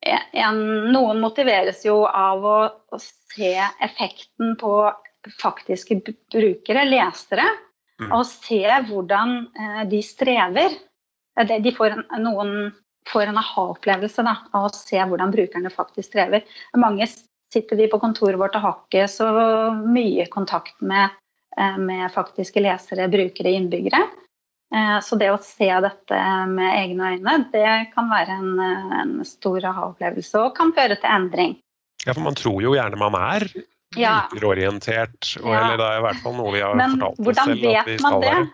en, 0.00 0.60
noen 0.94 1.20
motiveres 1.20 1.82
jo 1.84 2.04
av 2.06 2.44
å, 2.46 2.58
å 2.88 3.00
se 3.02 3.52
effekten 3.84 4.54
på 4.60 4.72
faktiske 5.40 5.98
brukere, 6.32 6.84
lesere, 6.88 7.44
mm. 8.02 8.10
og 8.12 8.24
se 8.28 8.62
hvordan 8.88 9.36
eh, 9.58 9.84
de 9.90 10.00
strever. 10.04 10.78
De 11.34 11.72
får 11.74 11.96
en, 11.96 12.04
noen 12.22 12.72
får 13.10 13.28
en 13.28 13.38
aha-opplevelse 13.40 14.24
av 14.24 14.66
å 14.68 14.72
se 14.72 15.00
hvordan 15.00 15.32
brukerne 15.34 15.72
faktisk 15.72 16.12
strever. 16.12 16.44
Mange 16.78 17.08
sitter 17.54 17.78
vi 17.78 17.88
på 17.90 18.00
kontoret 18.02 18.38
vårt 18.40 18.56
og 18.58 18.64
har 18.64 18.76
ikke 18.84 19.06
så 19.10 19.30
mye 19.82 20.26
kontakt 20.32 20.76
med, 20.80 21.10
eh, 21.58 21.78
med 21.78 22.12
faktiske 22.14 22.62
lesere, 22.62 23.10
brukere, 23.10 23.56
innbyggere. 23.58 24.02
Eh, 24.74 24.98
så 25.04 25.18
det 25.20 25.30
å 25.30 25.42
se 25.42 25.68
dette 25.68 26.22
med 26.50 26.70
egne 26.78 27.14
øyne, 27.14 27.36
det 27.52 27.92
kan 27.94 28.08
være 28.10 28.38
en, 28.40 28.56
en 29.02 29.14
stor 29.28 29.64
aha-opplevelse 29.70 30.40
og 30.40 30.56
kan 30.56 30.72
føre 30.74 30.98
til 30.98 31.10
endring. 31.10 31.58
Ja, 32.04 32.12
for 32.12 32.24
man 32.26 32.36
tror 32.36 32.60
jo 32.62 32.74
gjerne 32.76 33.00
man 33.00 33.16
er 33.16 33.46
ja. 33.96 34.24
brukerorientert. 34.30 35.34
Ja. 35.40 35.54
Eller 35.54 35.80
det 35.80 35.88
er 35.88 36.02
i 36.02 36.04
hvert 36.08 36.20
fall 36.24 36.36
noe 36.38 36.52
vi 36.54 36.62
har 36.64 36.76
Men, 36.78 36.98
fortalt 36.98 37.32
oss 37.32 37.40
selv 37.44 37.66
at 37.70 37.88
vi 37.88 37.96
skal 37.98 38.20
være. 38.24 38.44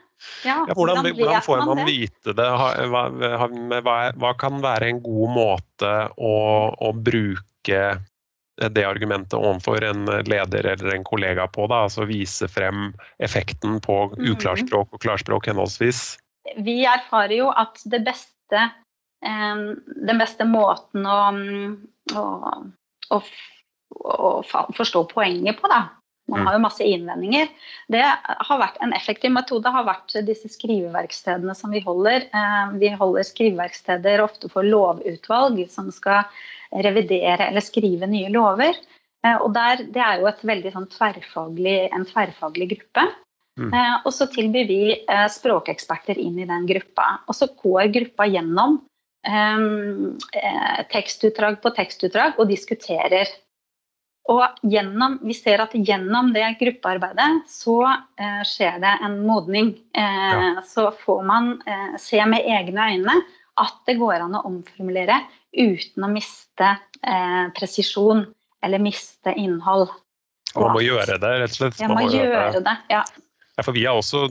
Ja, 0.44 0.66
ja, 0.68 0.74
hvordan, 0.74 1.00
hvordan, 1.00 1.16
hvordan, 1.16 1.42
får 1.42 1.58
man, 1.58 1.68
man 1.78 1.86
vite 1.88 2.34
det? 2.36 2.48
Hva, 2.92 3.02
hva, 3.80 3.96
hva, 4.20 4.32
kan 4.40 4.60
være 4.60 4.90
en 4.92 5.00
god 5.04 5.32
måte 5.32 5.92
å, 6.20 6.34
å, 6.76 6.90
bruke 6.92 7.80
det 8.60 8.84
argumentet 8.84 9.38
overfor 9.38 9.84
en 9.88 10.04
leder 10.28 10.68
eller 10.74 10.92
en 10.92 11.06
kollega 11.08 11.46
på? 11.48 11.64
Da? 11.72 11.86
Altså 11.88 12.04
vise 12.10 12.50
frem 12.52 12.90
effekten 13.24 13.78
på 13.84 14.02
mhm. 14.10 14.34
uklarspråk 14.34 14.92
og 14.92 15.00
klarspråk 15.06 15.48
henholdsvis? 15.48 16.18
Vi 16.60 16.82
erfarer 16.88 17.38
jo 17.38 17.48
at 17.56 17.80
det 17.88 18.02
beste, 18.04 18.66
den 19.24 20.20
beste 20.20 20.44
måten 20.48 21.08
å, 21.08 21.20
å, 22.16 22.26
å 23.16 23.22
å 23.96 24.40
forstå 24.76 25.04
poenget 25.14 25.60
på. 25.60 25.68
da. 25.68 25.88
Man 26.30 26.46
har 26.46 26.56
jo 26.56 26.62
masse 26.62 26.86
innvendinger. 26.86 27.48
Det 27.90 28.02
har 28.26 28.60
vært 28.60 28.78
En 28.84 28.94
effektiv 28.96 29.32
metode 29.34 29.72
har 29.72 29.86
vært 29.86 30.14
disse 30.26 30.50
skriveverkstedene 30.52 31.54
som 31.58 31.74
vi 31.74 31.82
holder. 31.84 32.28
Eh, 32.30 32.76
vi 32.80 32.92
holder 32.94 33.26
skriveverksteder 33.26 34.22
ofte 34.24 34.50
for 34.52 34.66
lovutvalg 34.66 35.62
som 35.70 35.90
skal 35.94 36.28
revidere 36.70 37.48
eller 37.48 37.64
skrive 37.64 38.08
nye 38.10 38.30
lover. 38.30 38.78
Eh, 39.26 39.36
og 39.36 39.52
der, 39.54 39.84
Det 39.90 40.02
er 40.02 40.20
jo 40.20 40.30
veldig 40.52 40.72
sånn 40.72 40.90
tverrfaglig, 40.92 41.90
en 41.92 42.06
tverrfaglig 42.06 42.70
gruppe. 42.76 43.08
Mm. 43.58 43.74
Eh, 43.74 43.96
og 44.06 44.12
så 44.14 44.30
tilbyr 44.30 44.66
vi 44.68 44.82
språkeksperter 45.28 46.18
inn 46.18 46.38
i 46.38 46.48
den 46.48 46.66
gruppa. 46.66 47.20
Og 47.28 47.34
så 47.34 47.50
går 47.50 47.92
gruppa 47.92 48.28
gjennom 48.30 48.80
tekstutdrag 50.88 51.58
på 51.60 51.68
tekstutdrag 51.76 52.38
og 52.40 52.48
diskuterer. 52.48 53.28
Og 54.28 54.66
gjennom, 54.68 55.16
vi 55.24 55.34
ser 55.34 55.62
at 55.64 55.72
gjennom 55.74 56.30
det 56.34 56.44
gruppearbeidet 56.60 57.48
så 57.50 57.78
eh, 57.88 58.42
skjer 58.46 58.78
det 58.82 58.92
en 59.06 59.16
modning. 59.26 59.72
Eh, 59.96 60.26
ja. 60.30 60.64
Så 60.66 60.90
får 61.00 61.22
man 61.26 61.54
eh, 61.66 61.96
se 61.98 62.20
med 62.28 62.44
egne 62.44 62.90
øyne 62.92 63.16
at 63.60 63.80
det 63.88 63.96
går 64.00 64.26
an 64.26 64.36
å 64.38 64.44
omformulere 64.48 65.18
uten 65.50 66.06
å 66.06 66.12
miste 66.12 66.76
presisjon 67.56 68.22
eller 68.64 68.80
miste 68.82 69.32
innhold. 69.40 69.88
Og 70.54 70.62
man 70.62 70.76
må 70.76 70.82
gjøre 70.84 71.16
det, 71.20 71.32
rett 71.42 71.56
og 71.56 71.58
slett? 71.58 71.80
Man 71.82 71.96
må, 71.96 72.04
må 72.06 72.14
gjøre 72.14 72.62
det. 72.64 72.74
Ja, 72.92 73.02
for 73.66 73.76
Vi 73.76 73.84
har 73.86 73.98
også 73.98 74.26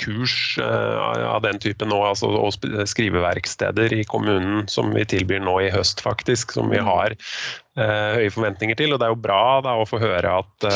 kurs 0.00 0.56
eh, 0.62 1.26
av 1.26 1.42
den 1.44 1.60
typen 1.62 1.90
nå, 1.92 1.98
altså, 2.08 2.28
og 2.28 2.56
skriveverksteder 2.88 3.94
i 3.96 4.04
kommunen 4.08 4.66
som 4.70 4.92
vi 4.94 5.04
tilbyr 5.08 5.42
nå 5.44 5.58
i 5.64 5.70
høst, 5.74 6.02
faktisk. 6.04 6.54
Som 6.56 6.70
vi 6.72 6.80
mm. 6.80 6.86
har 6.88 7.16
uh, 7.16 8.12
høye 8.18 8.32
forventninger 8.32 8.78
til. 8.78 8.94
Og 8.94 9.00
det 9.00 9.08
er 9.08 9.14
jo 9.14 9.24
bra 9.26 9.40
da, 9.64 9.76
å 9.78 9.88
få 9.88 10.00
høre 10.02 10.38
at 10.42 10.68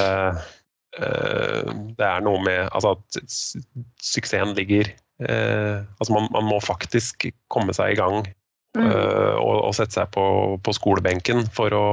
det 0.90 2.02
er 2.02 2.22
noe 2.26 2.40
med 2.42 2.64
Altså 2.74 2.96
at 2.96 3.18
suksessen 4.02 4.56
ligger 4.56 4.88
Altså 5.22 6.10
man, 6.10 6.26
man, 6.34 6.48
må 6.50 6.56
faktisk 6.58 7.28
komme 7.54 7.70
seg 7.76 7.92
i 7.92 7.98
gang 8.00 8.16
mm. 8.74 8.88
og, 9.38 9.52
og, 9.68 9.70
sette 9.78 10.00
seg 10.00 10.10
på, 10.16 10.24
på 10.66 10.74
skolebenken 10.74 11.44
for 11.54 11.76
å 11.78 11.86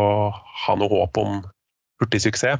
ha 0.64 0.76
noe 0.82 0.90
håp 0.90 1.22
om 1.22 1.44
hurtig 2.02 2.24
suksess. 2.26 2.58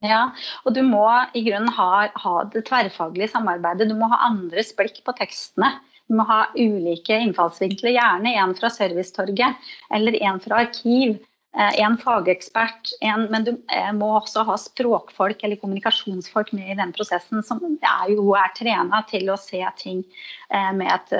Ja, 0.00 0.30
og 0.64 0.72
du 0.76 0.80
må 0.86 1.04
i 1.36 1.42
grunnen 1.44 1.72
ha, 1.76 2.08
ha, 2.08 2.34
det 2.52 2.64
tverrfaglige 2.70 3.34
samarbeidet. 3.34 3.90
Du 3.90 3.96
må 3.98 4.08
ha 4.12 4.22
andres 4.30 4.72
blikk 4.76 5.02
på 5.04 5.14
tekstene. 5.18 5.74
Du 6.08 6.16
må 6.18 6.24
ha 6.26 6.46
ulike 6.56 7.18
innfallsvinkler, 7.20 7.92
gjerne 7.94 8.32
en 8.40 8.54
fra 8.58 8.72
Servicetorget 8.72 9.68
eller 9.94 10.16
en 10.24 10.40
fra 10.42 10.64
arkiv. 10.64 11.20
Eh, 11.50 11.80
en 11.82 11.96
fagekspert, 11.98 12.92
en, 13.02 13.24
men 13.32 13.42
du 13.46 13.50
eh, 13.74 13.88
må 13.98 14.12
også 14.20 14.44
ha 14.46 14.54
språkfolk 14.58 15.42
eller 15.42 15.58
kommunikasjonsfolk 15.58 16.52
med 16.54 16.70
i 16.70 16.78
den 16.78 16.94
prosessen, 16.94 17.42
som 17.42 17.58
er 17.66 18.12
jo 18.14 18.30
er 18.38 18.54
trena 18.54 19.02
til 19.10 19.32
å 19.34 19.38
se 19.40 19.64
ting 19.82 20.04
eh, 20.06 20.70
med 20.78 20.86
et, 20.94 21.16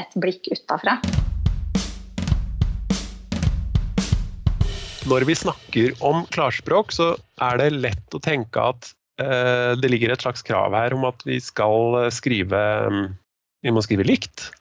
et 0.00 0.16
blikk 0.16 0.48
utafra. 0.56 0.96
Når 5.10 5.24
vi 5.26 5.34
snakker 5.34 5.94
om 6.06 6.22
klarspråk, 6.30 6.92
så 6.94 7.12
er 7.42 7.58
det 7.58 7.72
lett 7.74 8.14
å 8.14 8.22
tenke 8.22 8.62
at 8.62 8.92
eh, 9.18 9.72
det 9.80 9.90
ligger 9.90 10.12
et 10.14 10.22
slags 10.22 10.44
krav 10.46 10.76
her 10.76 10.94
om 10.94 11.08
at 11.08 11.24
vi 11.26 11.40
skal 11.42 12.04
eh, 12.04 12.12
skrive 12.14 12.60
mm, 12.86 13.06
Vi 13.66 13.72
må 13.74 13.82
skrive 13.82 14.06
likt. 14.06 14.52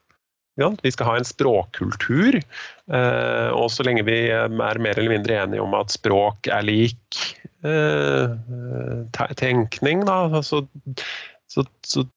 Ja, 0.60 0.72
vi 0.82 0.92
skal 0.92 1.08
ha 1.08 1.18
en 1.20 1.28
språkkultur. 1.28 2.40
Eh, 2.42 3.50
og 3.54 3.70
så 3.72 3.86
lenge 3.86 4.08
vi 4.10 4.18
er 4.34 4.50
mer 4.50 4.98
eller 4.98 5.14
mindre 5.14 5.38
enige 5.44 5.64
om 5.64 5.76
at 5.78 5.94
språk 5.94 6.50
er 6.52 6.66
lik 6.66 7.22
eh, 7.64 8.34
tenkning, 9.40 10.04
da, 10.10 10.42
så, 10.42 10.64
så, 11.52 11.64
så, 11.86 12.08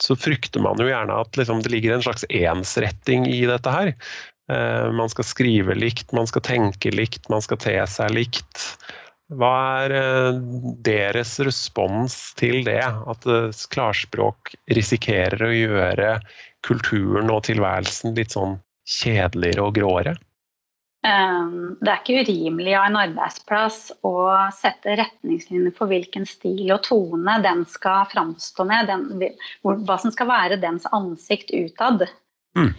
så, 0.00 0.16
frykter 0.16 0.62
man 0.64 0.80
jo 0.80 0.88
gjerne 0.88 1.18
at 1.24 1.36
liksom, 1.36 1.64
det 1.66 1.74
ligger 1.74 1.98
en 1.98 2.06
slags 2.06 2.24
ensretting 2.30 3.26
i 3.28 3.42
dette 3.50 3.74
her. 3.74 3.92
Eh, 4.50 4.92
man 4.92 5.08
skal 5.08 5.24
skrive 5.24 5.74
likt, 5.74 6.12
man 6.12 6.26
skal 6.26 6.42
tenke 6.42 6.90
likt, 6.94 7.28
man 7.30 7.42
skal 7.44 7.60
te 7.62 7.76
seg 7.86 8.14
likt. 8.16 8.64
Hva 9.30 9.52
er 9.84 9.94
eh, 9.94 10.40
deres 10.86 11.36
respons 11.46 12.16
til 12.40 12.64
det? 12.66 12.82
At 12.82 13.28
eh, 13.30 13.52
klarspråk 13.74 14.54
risikerer 14.74 15.44
å 15.46 15.52
gjøre 15.54 16.16
kulturen 16.66 17.30
og 17.30 17.44
tilværelsen 17.46 18.16
litt 18.18 18.34
sånn 18.34 18.58
kjedeligere 18.90 19.68
og 19.68 19.78
gråere? 19.78 20.16
Det 21.00 21.88
er 21.88 22.00
ikke 22.02 22.26
urimelig 22.26 22.74
av 22.76 22.90
en 22.90 22.98
arbeidsplass 23.00 23.78
å 24.04 24.12
sette 24.52 24.98
retningslinjer 25.00 25.72
for 25.78 25.88
hvilken 25.88 26.26
stil 26.28 26.74
og 26.74 26.82
tone 26.84 27.38
den 27.40 27.62
skal 27.72 28.02
framstå 28.10 28.66
med, 28.68 28.90
den, 28.90 29.06
hva 29.64 29.96
som 30.02 30.12
skal 30.12 30.28
være 30.28 30.58
dens 30.60 30.84
ansikt 30.92 31.54
utad. 31.56 32.04
Mm. 32.58 32.74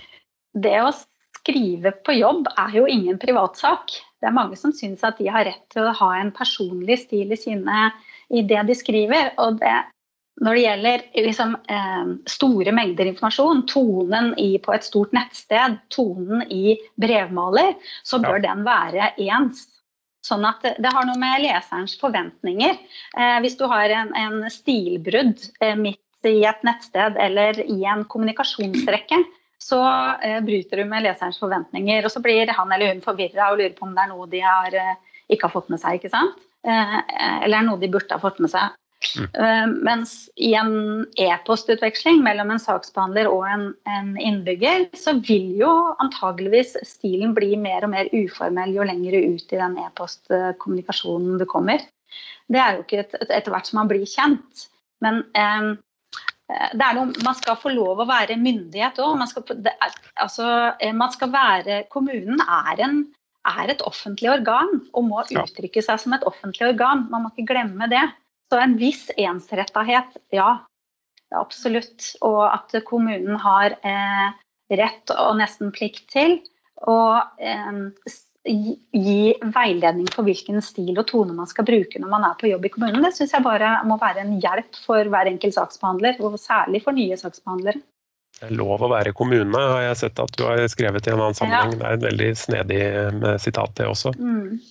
Det 0.53 0.75
å 0.84 0.91
skrive 1.41 1.91
på 2.06 2.15
jobb 2.19 2.49
er 2.54 2.75
jo 2.77 2.88
ingen 2.89 3.19
privatsak. 3.21 3.93
Det 4.21 4.30
er 4.30 4.36
mange 4.36 4.58
som 4.60 4.73
syns 4.75 5.04
at 5.08 5.17
de 5.17 5.30
har 5.34 5.47
rett 5.47 5.63
til 5.73 5.88
å 5.88 5.95
ha 5.97 6.12
en 6.19 6.32
personlig 6.36 7.01
stil 7.06 7.34
i, 7.34 7.39
sine, 7.39 7.89
i 8.30 8.43
det 8.45 8.62
de 8.67 8.77
skriver. 8.77 9.34
Og 9.41 9.58
det, 9.62 9.73
når 10.45 10.58
det 10.58 10.65
gjelder 10.65 11.06
liksom, 11.25 11.56
eh, 11.73 12.13
store 12.30 12.75
mengder 12.77 13.10
informasjon, 13.10 13.65
tonen 13.69 14.32
i, 14.38 14.54
på 14.62 14.75
et 14.75 14.86
stort 14.86 15.13
nettsted, 15.17 15.80
tonen 15.93 16.45
i 16.54 16.77
brevmaler, 17.01 17.73
så 18.06 18.21
bør 18.21 18.38
ja. 18.39 18.45
den 18.51 18.65
være 18.67 19.13
ens. 19.25 19.67
Sånn 20.21 20.45
at 20.45 20.62
det, 20.62 20.75
det 20.77 20.93
har 20.93 21.08
noe 21.10 21.17
med 21.17 21.41
leserens 21.41 21.95
forventninger. 21.97 22.77
Eh, 23.17 23.38
hvis 23.41 23.58
du 23.58 23.65
har 23.71 23.89
en, 23.89 24.13
en 24.13 24.45
stilbrudd 24.54 25.41
eh, 25.63 25.73
midt 25.73 26.30
i 26.30 26.43
et 26.45 26.62
nettsted 26.62 27.17
eller 27.17 27.58
i 27.65 27.80
en 27.89 28.06
kommunikasjonsrekke, 28.06 29.17
så 29.62 29.80
eh, 30.24 30.39
bryter 30.43 30.82
du 30.82 30.89
med 30.89 31.06
leserens 31.06 31.39
forventninger. 31.41 32.06
Og 32.06 32.13
så 32.13 32.21
blir 32.24 32.50
han 32.50 32.71
eller 32.74 32.95
hun 32.95 33.04
forvirra 33.06 33.52
og 33.52 33.62
lurer 33.62 33.76
på 33.78 33.88
om 33.88 33.95
det 33.95 34.06
er 34.06 34.13
noe 34.13 34.30
de 34.32 34.43
har, 34.43 34.78
eh, 34.78 35.19
ikke 35.32 35.47
har 35.47 35.56
fått 35.56 35.69
med 35.74 35.82
seg. 35.84 36.00
ikke 36.00 36.13
sant? 36.13 36.39
Eh, 36.67 36.97
eller 37.45 37.60
er 37.60 37.67
noe 37.67 37.82
de 37.82 37.89
burde 37.91 38.15
ha 38.15 38.21
fått 38.21 38.41
med 38.43 38.54
seg. 38.54 38.78
Mm. 39.17 39.71
Mens 39.82 40.12
i 40.38 40.52
en 40.54 41.08
e-postutveksling 41.17 42.19
mellom 42.21 42.52
en 42.54 42.60
saksbehandler 42.62 43.26
og 43.32 43.47
en, 43.50 43.63
en, 43.89 44.12
innbygger, 44.21 44.84
så 44.93 45.15
vil 45.26 45.56
jo 45.58 45.71
antageligvis 46.04 46.76
stilen 46.86 47.34
bli 47.34 47.56
mer 47.58 47.88
og 47.88 47.95
mer 47.95 48.12
uformell 48.13 48.76
jo 48.76 48.86
lenger 48.86 49.17
ut 49.17 49.56
i 49.56 49.58
den 49.58 49.80
e-postkommunikasjonen 49.82 51.41
du 51.41 51.47
kommer. 51.50 51.82
Det 52.45 52.62
er 52.62 52.78
jo 52.78 52.86
ikke 52.86 53.02
et, 53.02 53.17
et, 53.24 53.34
etter 53.39 53.56
hvert 53.56 53.71
som 53.71 53.82
man 53.82 53.89
blir 53.89 54.06
kjent. 54.06 54.67
Men 55.02 55.24
Eh, 55.34 55.71
noe, 56.98 57.12
man 57.26 57.38
skal 57.38 57.58
få 57.60 57.72
lov 57.74 58.02
å 58.02 58.10
være 58.10 58.40
myndighet 58.40 59.00
òg. 59.04 59.18
Man, 59.20 59.32
altså, 60.20 60.48
eh, 60.80 60.94
man, 60.96 61.12
skal 61.14 61.32
være 61.34 61.84
Kommunen 61.94 62.42
er, 62.42 62.82
en, 62.86 63.04
er, 63.48 63.74
et 63.74 63.84
offentlig 63.88 64.32
organ 64.34 64.82
og 64.92 65.08
må 65.10 65.24
uttrykke 65.24 65.84
seg 65.86 66.02
som 66.02 66.18
et 66.18 66.26
offentlig 66.28 66.72
organ. 66.74 67.08
Man 67.12 67.26
må 67.26 67.34
ikke 67.34 67.54
glemme 67.54 67.90
det. 67.92 68.04
Så 68.52 68.60
en 68.60 68.76
viss 68.80 69.08
ensrettethet, 69.16 70.18
ja. 70.36 70.60
Absolutt. 71.40 72.10
Og 72.28 72.44
at 72.50 72.76
kommunen 72.88 73.40
har 73.40 73.78
eh, 73.88 74.34
rett 74.76 75.14
og 75.16 75.38
nesten 75.40 75.72
plikt 75.76 76.10
til 76.12 76.40
å 76.90 76.98
eh, 77.40 77.80
gi 78.45 79.34
veiledning 79.54 80.10
for 80.13 80.25
hvilken 80.25 80.62
stil 80.65 80.95
og 80.97 81.06
tone 81.12 81.36
man 81.38 81.49
skal 81.49 81.65
bruke 81.67 82.01
når 82.01 82.10
man 82.10 82.25
er 82.25 82.38
på 82.39 82.49
jobb 82.49 82.65
i 82.65 82.73
kommunen. 82.73 83.04
Det 83.06 83.13
syns 83.17 83.36
jeg 83.36 83.45
bare 83.45 83.75
må 83.86 83.99
være 84.01 84.23
en 84.25 84.36
hjelp 84.41 84.82
for 84.86 85.12
hver 85.13 85.30
enkelt 85.30 85.58
saksbehandler, 85.58 86.17
og 86.25 86.39
særlig 86.41 86.82
for 86.86 86.97
nye 86.97 87.17
saksbehandlere. 87.19 87.84
Det 88.41 88.47
er 88.47 88.58
lov 88.58 88.82
å 88.82 88.89
være 88.89 89.13
kommune, 89.13 89.60
har 89.75 89.84
jeg 89.91 89.99
sett 89.99 90.21
at 90.23 90.34
du 90.39 90.45
har 90.47 90.62
skrevet 90.71 91.06
i 91.06 91.13
en 91.13 91.19
annen 91.19 91.38
sammenheng. 91.38 91.75
Ja. 91.75 91.82
Det 91.82 91.89
er 91.89 91.97
et 91.99 92.06
veldig 92.08 92.30
snedig 92.39 92.80
eh, 92.88 93.34
sitat, 93.43 93.75
det 93.77 93.89
også. 93.91 94.15
Mm. 94.17 94.62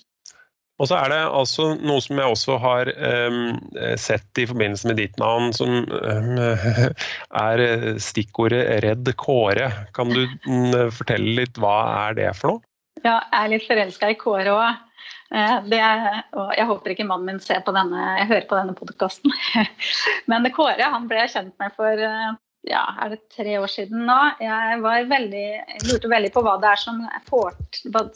Og 0.80 0.88
så 0.88 0.96
er 0.96 1.12
det 1.12 1.18
altså 1.28 1.66
noe 1.76 2.00
som 2.00 2.16
jeg 2.16 2.35
også 2.35 2.56
har 2.62 2.88
um, 3.28 3.59
sett 4.00 4.40
i 4.40 4.46
forbindelse 4.48 4.88
med 4.88 4.96
ditt 4.96 5.18
navn, 5.20 5.52
som 5.52 5.85
um, 5.85 6.40
er 7.44 7.62
stikkordet 8.00 8.62
'Redd 8.80 9.12
Kåre'. 9.20 9.68
Kan 9.94 10.09
du 10.16 10.24
um, 10.48 10.72
fortelle 10.96 11.37
litt 11.42 11.61
hva 11.61 11.76
er 12.09 12.16
det 12.16 12.30
for 12.40 12.54
noe? 12.54 12.64
Ja, 13.00 13.16
jeg 13.32 13.40
er 13.40 13.50
litt 13.54 13.66
forelska 13.68 14.10
i 14.12 14.18
Kåre 14.20 14.52
òg. 14.52 14.86
og 15.30 16.52
jeg 16.56 16.66
håper 16.68 16.92
ikke 16.92 17.06
mannen 17.06 17.28
min 17.30 17.40
ser 17.40 17.62
på 17.64 17.72
denne, 17.72 18.02
jeg 18.18 18.28
hører 18.32 18.46
på 18.50 18.58
denne 18.58 18.76
podkasten. 18.76 19.32
Men 20.30 20.48
Kåre 20.52 20.90
han 20.92 21.08
ble 21.08 21.22
jeg 21.24 21.34
kjent 21.36 21.54
med 21.62 21.76
for 21.78 22.04
eh, 22.06 22.32
ja, 22.68 22.82
er 23.00 23.14
det 23.14 23.22
tre 23.32 23.56
år 23.60 23.70
siden 23.72 24.04
nå. 24.08 24.18
Jeg 24.42 24.82
veldig, 24.84 25.46
lurte 25.88 26.10
veldig 26.12 26.32
på 26.34 26.42
hva 26.44 26.58
det 26.60 26.74
er 26.74 26.82
som 26.82 27.00
får, 27.30 27.56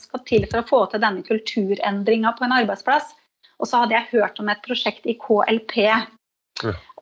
skal 0.03 0.25
til 0.29 0.45
for 0.51 0.61
å 0.61 0.69
få 0.69 0.83
til 0.93 1.05
denne 1.05 1.25
kulturendringa 1.25 2.35
på 2.37 2.45
en 2.45 2.59
arbeidsplass. 2.59 3.15
Og 3.63 3.71
så 3.71 3.81
hadde 3.81 3.97
jeg 3.97 4.11
hørt 4.19 4.43
om 4.43 4.51
et 4.53 4.61
prosjekt 4.67 5.07
i 5.09 5.17
KLP. 5.17 5.79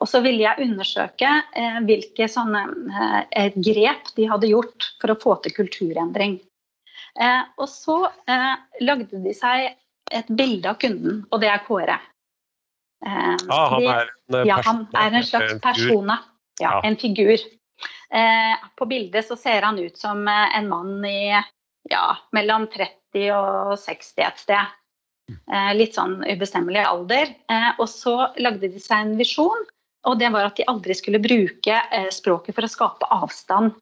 Og 0.03 0.09
så 0.09 0.23
ville 0.23 0.45
jeg 0.45 0.69
undersøke 0.69 1.29
eh, 1.59 1.83
hvilke 1.87 2.29
sånne 2.31 2.63
eh, 3.37 3.53
grep 3.59 4.15
de 4.17 4.29
hadde 4.31 4.51
gjort 4.51 4.93
for 5.03 5.13
å 5.13 5.19
få 5.23 5.37
til 5.43 5.55
kulturendring. 5.59 6.39
Eh, 7.21 7.43
og 7.61 7.69
så 7.69 7.99
eh, 8.31 8.55
lagde 8.81 9.21
de 9.25 9.35
seg 9.37 9.73
et 10.13 10.29
bilde 10.33 10.71
av 10.71 10.79
kunden, 10.81 11.23
og 11.31 11.43
det 11.43 11.51
er 11.53 11.65
Kåre. 11.67 11.99
Eh, 13.05 13.35
ah, 13.49 13.67
han 13.75 13.89
er 13.89 14.13
en, 14.13 14.39
ja, 14.49 14.61
han 14.65 14.85
er 14.97 15.19
en 15.19 15.27
slags 15.27 15.59
persona. 15.65 16.21
Ja, 16.61 16.79
en 16.85 16.97
figur. 17.01 17.41
Eh, 18.13 18.55
på 18.77 18.87
bildet 18.87 19.27
så 19.27 19.37
ser 19.41 19.65
han 19.67 19.81
ut 19.81 19.99
som 19.99 20.27
eh, 20.29 20.57
en 20.59 20.69
mann 20.71 21.05
i 21.09 21.33
ja, 21.91 22.05
mellom 22.37 22.69
30 22.71 23.29
og 23.35 23.75
60 23.81 24.27
et 24.29 24.43
sted. 24.45 24.79
Eh, 25.33 25.73
litt 25.79 25.97
sånn 25.97 26.21
ubestemmelig 26.27 26.85
alder. 26.85 27.33
og 27.79 27.89
så 27.89 28.17
lagde 28.43 28.69
de 28.69 28.81
seg 28.83 29.07
en 29.07 29.17
visjon 29.17 29.65
og 30.09 30.19
det 30.19 30.31
var 30.35 30.49
at 30.49 30.59
de 30.59 30.67
aldri 30.71 30.95
skulle 30.99 31.23
bruke 31.23 31.79
eh, 31.79 32.09
språket 32.15 32.57
for 32.57 32.67
å 32.67 32.71
skape 32.71 33.09
avstand 33.15 33.75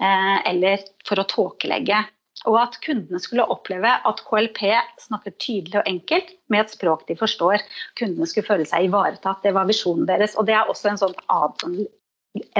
eh, 0.00 0.36
eller 0.48 0.84
for 1.06 1.20
å 1.20 1.26
tåkelegge. 1.28 2.00
Og 2.46 2.56
at 2.60 2.78
kundene 2.84 3.18
skulle 3.22 3.46
oppleve 3.50 3.90
at 4.06 4.22
KLP 4.28 4.62
snakket 5.02 5.38
tydelig 5.42 5.80
og 5.80 5.90
enkelt 5.90 6.32
med 6.52 6.62
et 6.62 6.74
språk 6.76 7.06
de 7.08 7.16
forstår. 7.18 7.64
Kundene 7.98 8.28
skulle 8.30 8.46
føle 8.46 8.68
seg 8.68 8.86
ivaretatt. 8.86 9.42
Det 9.42 9.54
var 9.56 9.68
visjonen 9.68 10.06
deres. 10.08 10.36
Og 10.38 10.46
det 10.48 10.54
er 10.54 10.70
også 10.70 10.92
en 10.92 11.02
sånn 11.02 11.16
annet 11.26 11.64
sånn 11.64 11.78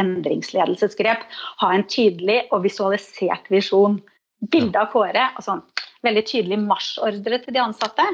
endringsledelsesgrep. 0.00 1.24
Ha 1.62 1.72
en 1.72 1.86
tydelig 1.90 2.42
og 2.50 2.64
visualisert 2.66 3.48
visjon. 3.52 4.00
Bilde 4.52 4.80
av 4.80 4.90
Kåre. 4.92 5.30
Altså, 5.38 5.60
veldig 6.06 6.26
tydelig 6.28 6.60
marsjordre 6.64 7.40
til 7.44 7.56
de 7.56 7.62
ansatte. 7.62 8.04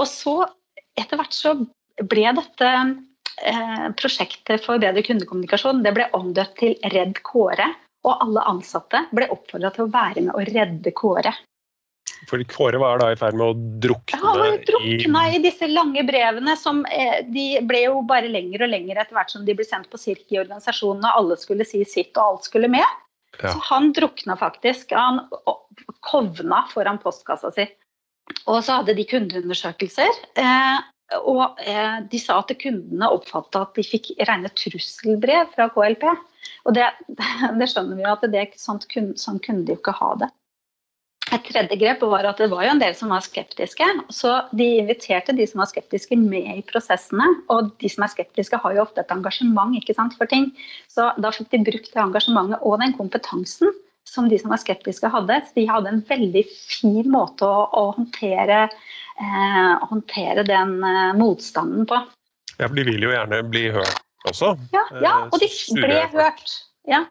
Og 0.00 0.08
så, 0.08 0.36
etter 0.98 1.20
hvert, 1.20 1.36
så 1.36 1.56
ble 2.10 2.32
dette 2.38 2.70
eh, 2.70 3.86
prosjektet 4.00 4.64
for 4.64 4.80
bedre 4.82 5.04
kundekommunikasjon 5.04 5.82
det 5.84 5.94
ble 5.96 6.08
omdøpt 6.16 6.58
til 6.62 6.76
Redd 6.94 7.20
Kåre. 7.26 7.68
Og 8.06 8.24
alle 8.24 8.42
ansatte 8.48 9.04
ble 9.12 9.28
oppfordra 9.32 9.70
til 9.74 9.86
å 9.86 9.92
være 9.92 10.24
med 10.24 10.36
å 10.36 10.44
redde 10.48 10.92
Kåre. 10.96 11.34
For 12.28 12.42
Kåre 12.48 12.80
var 12.80 13.00
da 13.00 13.10
i 13.12 13.18
ferd 13.18 13.36
med 13.38 13.46
å 13.46 13.78
drukne, 13.82 14.18
ja, 14.20 14.32
han 14.36 14.58
drukna 14.68 15.22
i... 15.30 15.36
i 15.36 15.42
disse 15.44 15.68
lange 15.70 16.02
brevene. 16.08 16.56
som 16.56 16.82
eh, 16.88 17.20
De 17.28 17.46
ble 17.66 17.84
jo 17.86 18.00
bare 18.08 18.28
lengre 18.28 18.66
og 18.66 18.72
lengre 18.72 19.00
etter 19.00 19.16
hvert 19.16 19.32
som 19.32 19.44
de 19.46 19.56
ble 19.56 19.66
sendt 19.68 19.88
på 19.92 20.00
sirk 20.00 20.26
i 20.32 20.40
organisasjonen, 20.42 21.06
og 21.06 21.20
alle 21.22 21.38
skulle 21.40 21.66
si 21.68 21.82
sitt, 21.88 22.12
og 22.16 22.24
alt 22.24 22.48
skulle 22.50 22.70
med. 22.72 22.84
Ja. 23.38 23.54
Så 23.54 23.58
han 23.70 23.92
drukna 23.96 24.36
faktisk. 24.36 24.92
Han 24.92 25.22
kovna 26.04 26.64
foran 26.72 27.00
postkassa 27.00 27.52
si. 27.56 27.66
Og 28.46 28.60
så 28.64 28.80
hadde 28.80 28.96
de 28.98 29.06
kundeundersøkelser. 29.08 30.24
Eh, 30.40 30.80
og 31.26 31.58
eh, 31.64 32.02
de 32.10 32.20
sa 32.22 32.38
at 32.42 32.52
kundene 32.60 33.08
oppfatta 33.10 33.64
at 33.64 33.78
de 33.78 33.84
fikk 33.86 34.12
rene 34.28 34.50
trusselbrev 34.54 35.50
fra 35.56 35.70
KLP. 35.72 36.04
Og 36.68 36.76
det, 36.76 36.88
det 37.60 37.70
skjønner 37.70 37.98
vi 37.98 38.06
jo 38.06 38.12
at 38.12 38.28
det, 38.32 38.44
sånt, 38.60 38.86
sånn 39.20 39.40
kunne 39.44 39.66
de 39.66 39.76
jo 39.76 39.80
ikke 39.80 39.96
ha 40.00 40.12
det. 40.24 40.30
Et 41.30 41.44
tredje 41.46 41.76
grep 41.78 42.00
var 42.10 42.26
at 42.26 42.40
det 42.42 42.48
var 42.50 42.64
jo 42.64 42.72
en 42.72 42.80
del 42.80 42.94
som 42.98 43.12
var 43.14 43.22
skeptiske. 43.22 43.86
Så 44.10 44.32
de 44.56 44.66
inviterte 44.80 45.34
de 45.36 45.46
som 45.46 45.62
var 45.62 45.70
skeptiske 45.70 46.18
med 46.18 46.48
i 46.56 46.64
prosessene. 46.66 47.26
Og 47.54 47.70
de 47.82 47.90
som 47.92 48.02
er 48.02 48.10
skeptiske 48.10 48.58
har 48.58 48.74
jo 48.74 48.82
ofte 48.82 49.04
et 49.04 49.14
engasjement 49.14 49.76
ikke 49.78 49.94
sant, 49.94 50.16
for 50.18 50.30
ting. 50.30 50.48
Så 50.90 51.12
da 51.22 51.30
fikk 51.34 51.52
de 51.54 51.62
brukt 51.70 51.92
det 51.92 52.02
engasjementet 52.02 52.66
og 52.66 52.80
den 52.82 52.96
kompetansen 52.98 53.70
som 54.10 54.26
de 54.26 54.40
som 54.42 54.50
var 54.50 54.58
skeptiske 54.58 55.12
hadde. 55.12 55.38
Så 55.46 55.60
de 55.60 55.68
hadde 55.70 55.92
en 55.92 56.04
veldig 56.08 56.44
fin 56.50 57.06
måte 57.12 57.46
å, 57.46 57.66
å 57.78 57.84
håndtere 57.94 58.64
eh, 58.66 59.74
håndtere 59.86 60.46
den 60.48 60.80
eh, 60.82 61.10
motstanden 61.20 61.86
på. 61.86 62.02
Ja, 62.56 62.66
for 62.66 62.74
de 62.74 62.90
vil 62.90 63.06
jo 63.06 63.14
gjerne 63.14 63.44
bli 63.46 63.68
hørt 63.76 64.02
også? 64.28 64.54
Ja, 64.74 64.84
ja 65.00 65.14
og 65.28 65.40
de 65.40 65.48
ble 65.76 66.02
hørt. 66.12 66.52
Ja. 66.88 67.04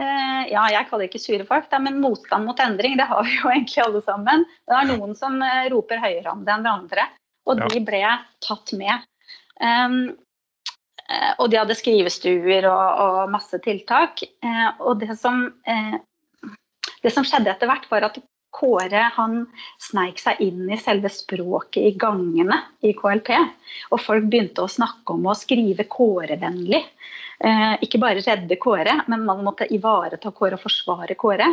Eh, 0.00 0.42
ja, 0.52 0.64
jeg 0.72 0.86
kaller 0.88 1.04
det 1.04 1.10
ikke 1.10 1.22
sure 1.22 1.46
folk, 1.48 1.68
da, 1.72 1.80
men 1.82 2.00
motstand 2.00 2.46
mot 2.48 2.60
endring, 2.62 2.96
det 3.00 3.08
har 3.10 3.24
vi 3.26 3.36
jo 3.36 3.50
egentlig 3.54 3.84
alle 3.84 4.02
sammen. 4.06 4.46
Det 4.68 4.78
er 4.78 4.90
noen 4.92 5.14
som 5.18 5.40
eh, 5.44 5.68
roper 5.72 6.02
høyere 6.02 6.32
om 6.32 6.44
det 6.46 6.54
enn 6.54 6.66
det 6.66 6.72
andre, 6.72 7.06
og 7.50 7.62
de 7.66 7.84
ble 7.84 8.02
tatt 8.44 8.74
med. 8.78 9.06
Um, 9.60 10.02
og 11.42 11.48
de 11.50 11.58
hadde 11.58 11.74
skrivestuer 11.74 12.68
og, 12.70 13.00
og 13.02 13.32
masse 13.32 13.58
tiltak. 13.64 14.20
Og 14.78 15.00
det 15.00 15.16
som, 15.18 15.40
det 17.02 17.10
som 17.10 17.26
skjedde 17.26 17.50
etter 17.50 17.66
hvert, 17.66 17.88
var 17.90 18.06
at 18.06 18.20
Kåre 18.50 19.06
han 19.14 19.44
sneik 19.78 20.18
seg 20.18 20.40
inn 20.42 20.66
i 20.70 20.78
selve 20.80 21.10
språket 21.12 21.82
i 21.86 21.92
gangene 21.98 22.58
i 22.82 22.92
KLP. 22.98 23.30
Og 23.94 24.02
folk 24.02 24.26
begynte 24.30 24.64
å 24.64 24.70
snakke 24.70 25.14
om 25.14 25.28
å 25.30 25.36
skrive 25.38 25.86
Kåre-vennlig. 25.90 26.82
Eh, 27.40 27.74
ikke 27.86 28.02
bare 28.02 28.24
redde 28.24 28.58
Kåre, 28.60 28.98
men 29.08 29.24
man 29.28 29.44
måtte 29.46 29.70
ivareta 29.72 30.32
Kåre 30.34 30.58
og 30.58 30.64
forsvare 30.64 31.16
Kåre. 31.20 31.48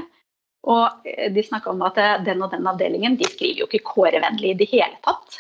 Og 0.68 1.08
eh, 1.08 1.30
de 1.34 1.46
snakka 1.46 1.72
om 1.72 1.86
at 1.88 2.02
eh, 2.02 2.18
den 2.26 2.44
og 2.44 2.52
den 2.52 2.68
avdelingen 2.68 3.16
de 3.20 3.30
skriver 3.30 3.64
jo 3.64 3.70
ikke 3.70 3.86
Kåre-vennlig 3.94 4.56
i 4.56 4.60
det 4.64 4.70
hele 4.74 4.98
tatt. 5.06 5.40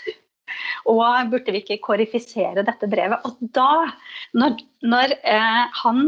Og 0.87 1.03
burde 1.31 1.51
vi 1.51 1.61
ikke 1.63 1.81
korifisere 1.83 2.63
dette 2.65 2.87
brevet? 2.89 3.25
Og 3.27 3.41
da, 3.55 3.89
når, 4.37 4.55
når 4.87 5.17
eh, 5.19 5.63
han, 5.81 6.03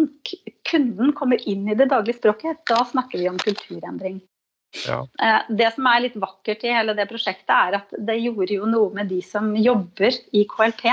kunden 0.69 1.13
kommer 1.17 1.41
inn 1.49 1.67
i 1.67 1.77
det 1.77 1.89
daglige 1.91 2.21
språket, 2.21 2.61
da 2.69 2.83
snakker 2.87 3.19
vi 3.19 3.27
om 3.31 3.39
kulturendring. 3.41 4.21
Ja. 4.87 4.99
Eh, 5.21 5.39
det 5.49 5.71
som 5.75 5.87
er 5.89 6.03
litt 6.05 6.17
vakkert 6.19 6.63
i 6.65 6.73
hele 6.73 6.95
det 6.97 7.07
prosjektet, 7.09 7.53
er 7.53 7.79
at 7.81 7.95
det 7.95 8.19
gjorde 8.21 8.59
jo 8.59 8.69
noe 8.69 8.93
med 8.95 9.09
de 9.11 9.21
som 9.25 9.51
jobber 9.57 10.13
i 10.35 10.45
KLP. 10.49 10.85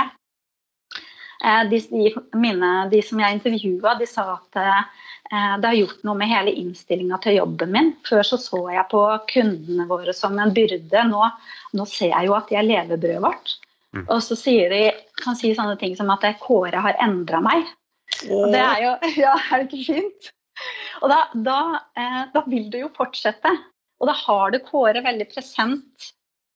Eh, 1.44 1.64
de, 1.70 1.80
mine, 2.40 2.72
de 2.92 3.02
som 3.04 3.20
jeg 3.20 3.38
intervjua, 3.38 3.96
de 4.00 4.08
sa 4.08 4.26
at 4.38 4.60
eh, 4.62 5.04
det 5.60 5.68
har 5.68 5.78
gjort 5.80 6.04
noe 6.06 6.16
med 6.18 6.30
hele 6.30 6.54
innstillinga 6.62 7.18
til 7.22 7.38
jobben 7.40 7.72
min. 7.74 7.92
Før 8.08 8.24
så 8.26 8.40
så 8.40 8.62
jeg 8.72 8.88
på 8.92 9.02
kundene 9.32 9.88
våre 9.90 10.14
som 10.16 10.38
en 10.40 10.54
byrde. 10.56 11.06
Nå, 11.10 11.30
nå 11.76 11.88
ser 11.90 12.14
jeg 12.14 12.30
jo 12.30 12.36
at 12.38 12.48
de 12.50 12.60
er 12.60 12.68
levebrødet 12.68 13.24
vårt. 13.24 13.56
Mm. 13.96 14.06
Og 14.06 14.20
så 14.24 14.36
sier 14.38 14.72
de, 14.72 14.84
kan 15.22 15.36
si 15.38 15.52
sånne 15.56 15.76
ting 15.80 15.96
som 15.98 16.10
at 16.12 16.24
Kåre 16.40 16.80
har 16.84 16.98
endra 17.02 17.42
meg. 17.44 17.68
Og 18.30 18.48
det 18.54 18.62
er 18.62 18.82
jo 18.84 18.96
Ja, 19.24 19.34
er 19.50 19.62
det 19.62 19.68
ikke 19.70 20.00
fint? 20.00 20.32
Og 21.02 21.10
da, 21.12 21.20
da, 21.34 21.60
eh, 21.98 22.20
da, 22.34 22.42
vil 22.46 22.68
du 22.72 22.80
jo 22.84 22.92
fortsette. 22.96 23.52
Og 24.00 24.10
da 24.10 24.14
har 24.16 24.52
du 24.52 24.60
Kåre 24.64 25.02
veldig 25.04 25.28
present 25.32 26.10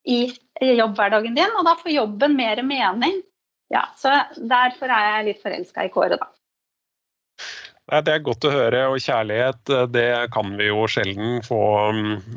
i 0.09 0.27
jobbhverdagen 0.61 1.37
din, 1.37 1.57
og 1.59 1.65
da 1.67 1.77
får 1.81 1.93
jobben 1.93 2.37
mer 2.37 2.63
mening. 2.65 3.21
Ja, 3.73 3.87
så 3.97 4.13
derfor 4.37 4.91
er 4.91 5.07
jeg 5.07 5.27
litt 5.29 5.43
forelska 5.45 5.87
i 5.87 5.93
Kåre, 5.93 6.19
da. 6.21 6.31
Det 7.91 8.13
er 8.13 8.23
godt 8.23 8.45
å 8.47 8.53
høre, 8.55 8.85
og 8.93 9.03
kjærlighet 9.03 9.71
eh, 9.75 9.87
det 9.91 10.11
kan 10.35 10.53
vi 10.59 10.69
jo 10.69 10.85
sjelden 10.91 11.41
få 11.43 11.63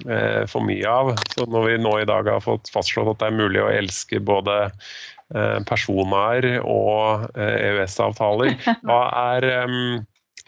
eh, 0.09 0.45
for 0.49 0.65
mye 0.65 0.89
av. 0.89 1.11
Så 1.35 1.45
når 1.45 1.67
vi 1.67 1.81
nå 1.83 1.97
i 2.01 2.07
dag 2.09 2.29
har 2.31 2.41
fått 2.41 2.71
fastslått 2.73 3.11
at 3.13 3.21
det 3.21 3.29
er 3.29 3.41
mulig 3.43 3.61
å 3.61 3.69
elske 3.69 4.21
både 4.23 4.55
eh, 4.65 5.59
personer 5.69 6.47
og 6.63 7.27
eh, 7.37 7.69
EØS-avtaler, 7.69 8.57
hva 8.87 9.03
er 9.35 9.49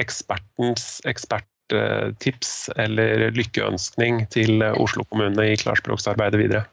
ekspertens 0.02 1.02
eksperttips 1.08 2.54
eller 2.78 3.30
lykkeønskning 3.36 4.26
til 4.34 4.64
Oslo 4.76 5.06
kommune 5.10 5.52
i 5.52 5.60
klarspråksarbeidet 5.62 6.42
videre? 6.42 6.66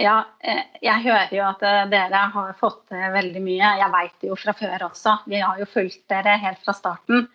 Ja, 0.00 0.24
eh, 0.40 0.62
jeg 0.80 1.04
hører 1.04 1.32
jo 1.34 1.42
at 1.44 1.62
eh, 1.66 1.82
dere 1.92 2.22
har 2.32 2.54
fått 2.60 2.86
til 2.88 3.02
veldig 3.12 3.42
mye. 3.44 3.74
Jeg 3.82 3.92
vet 3.92 4.14
det 4.22 4.30
jo 4.30 4.38
fra 4.38 4.54
før 4.56 4.86
også. 4.88 5.18
Vi 5.28 5.42
har 5.42 5.60
jo 5.60 5.68
fulgt 5.68 6.02
dere 6.08 6.38
helt 6.40 6.62
fra 6.64 6.74
starten. 6.76 7.26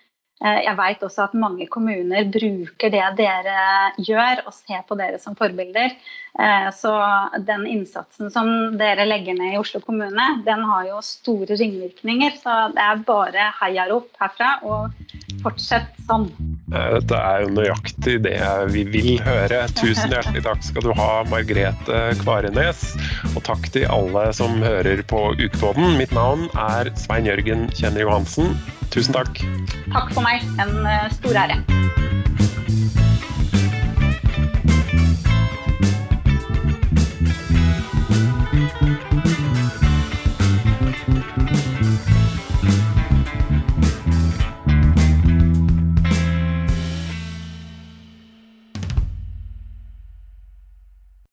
Eh, 0.41 0.61
jeg 0.65 0.73
vet 0.79 1.05
også 1.05 1.27
at 1.27 1.35
mange 1.37 1.67
kommuner 1.71 2.25
bruker 2.33 2.93
det 2.93 3.03
dere 3.19 3.59
gjør, 4.01 4.41
og 4.47 4.55
ser 4.57 4.81
på 4.87 4.97
dere 4.97 5.21
som 5.21 5.37
forbilder. 5.37 5.93
Så 6.75 6.91
den 7.47 7.61
innsatsen 7.67 8.27
som 8.31 8.49
dere 8.75 9.05
legger 9.07 9.37
ned 9.37 9.53
i 9.55 9.59
Oslo 9.59 9.79
kommune, 9.79 10.25
den 10.43 10.65
har 10.67 10.89
jo 10.89 10.97
store 11.05 11.55
ringvirkninger. 11.55 12.35
Så 12.41 12.55
det 12.75 12.83
er 12.83 13.05
bare 13.07 13.45
heiarop 13.61 14.09
herfra. 14.19 14.49
og 14.67 14.91
Fortsett 15.45 15.95
sånn. 16.09 16.27
Dette 16.73 17.17
er 17.17 17.45
jo 17.45 17.53
nøyaktig 17.55 18.17
det 18.25 18.39
vi 18.73 18.83
vil 18.89 19.11
høre. 19.25 19.63
Tusen 19.77 20.11
hjertelig 20.11 20.43
takk 20.47 20.63
skal 20.65 20.87
du 20.87 20.91
ha, 20.97 21.09
Margrethe 21.31 22.01
Kvarenes. 22.23 22.83
Og 23.35 23.43
takk 23.47 23.69
til 23.75 23.87
alle 23.91 24.27
som 24.35 24.59
hører 24.65 25.05
på 25.07 25.27
Ukepodden. 25.37 25.95
Mitt 26.01 26.15
navn 26.17 26.49
er 26.67 26.91
Svein 26.99 27.29
Jørgen 27.29 27.69
Kjenner 27.75 28.07
Johansen. 28.07 28.55
Tusen 28.93 29.15
takk. 29.15 29.41
Takk 29.91 30.13
for 30.13 30.25
meg. 30.25 30.45
En 30.61 30.77
eh, 30.83 31.09
stor 31.15 31.43
ære. 31.45 31.61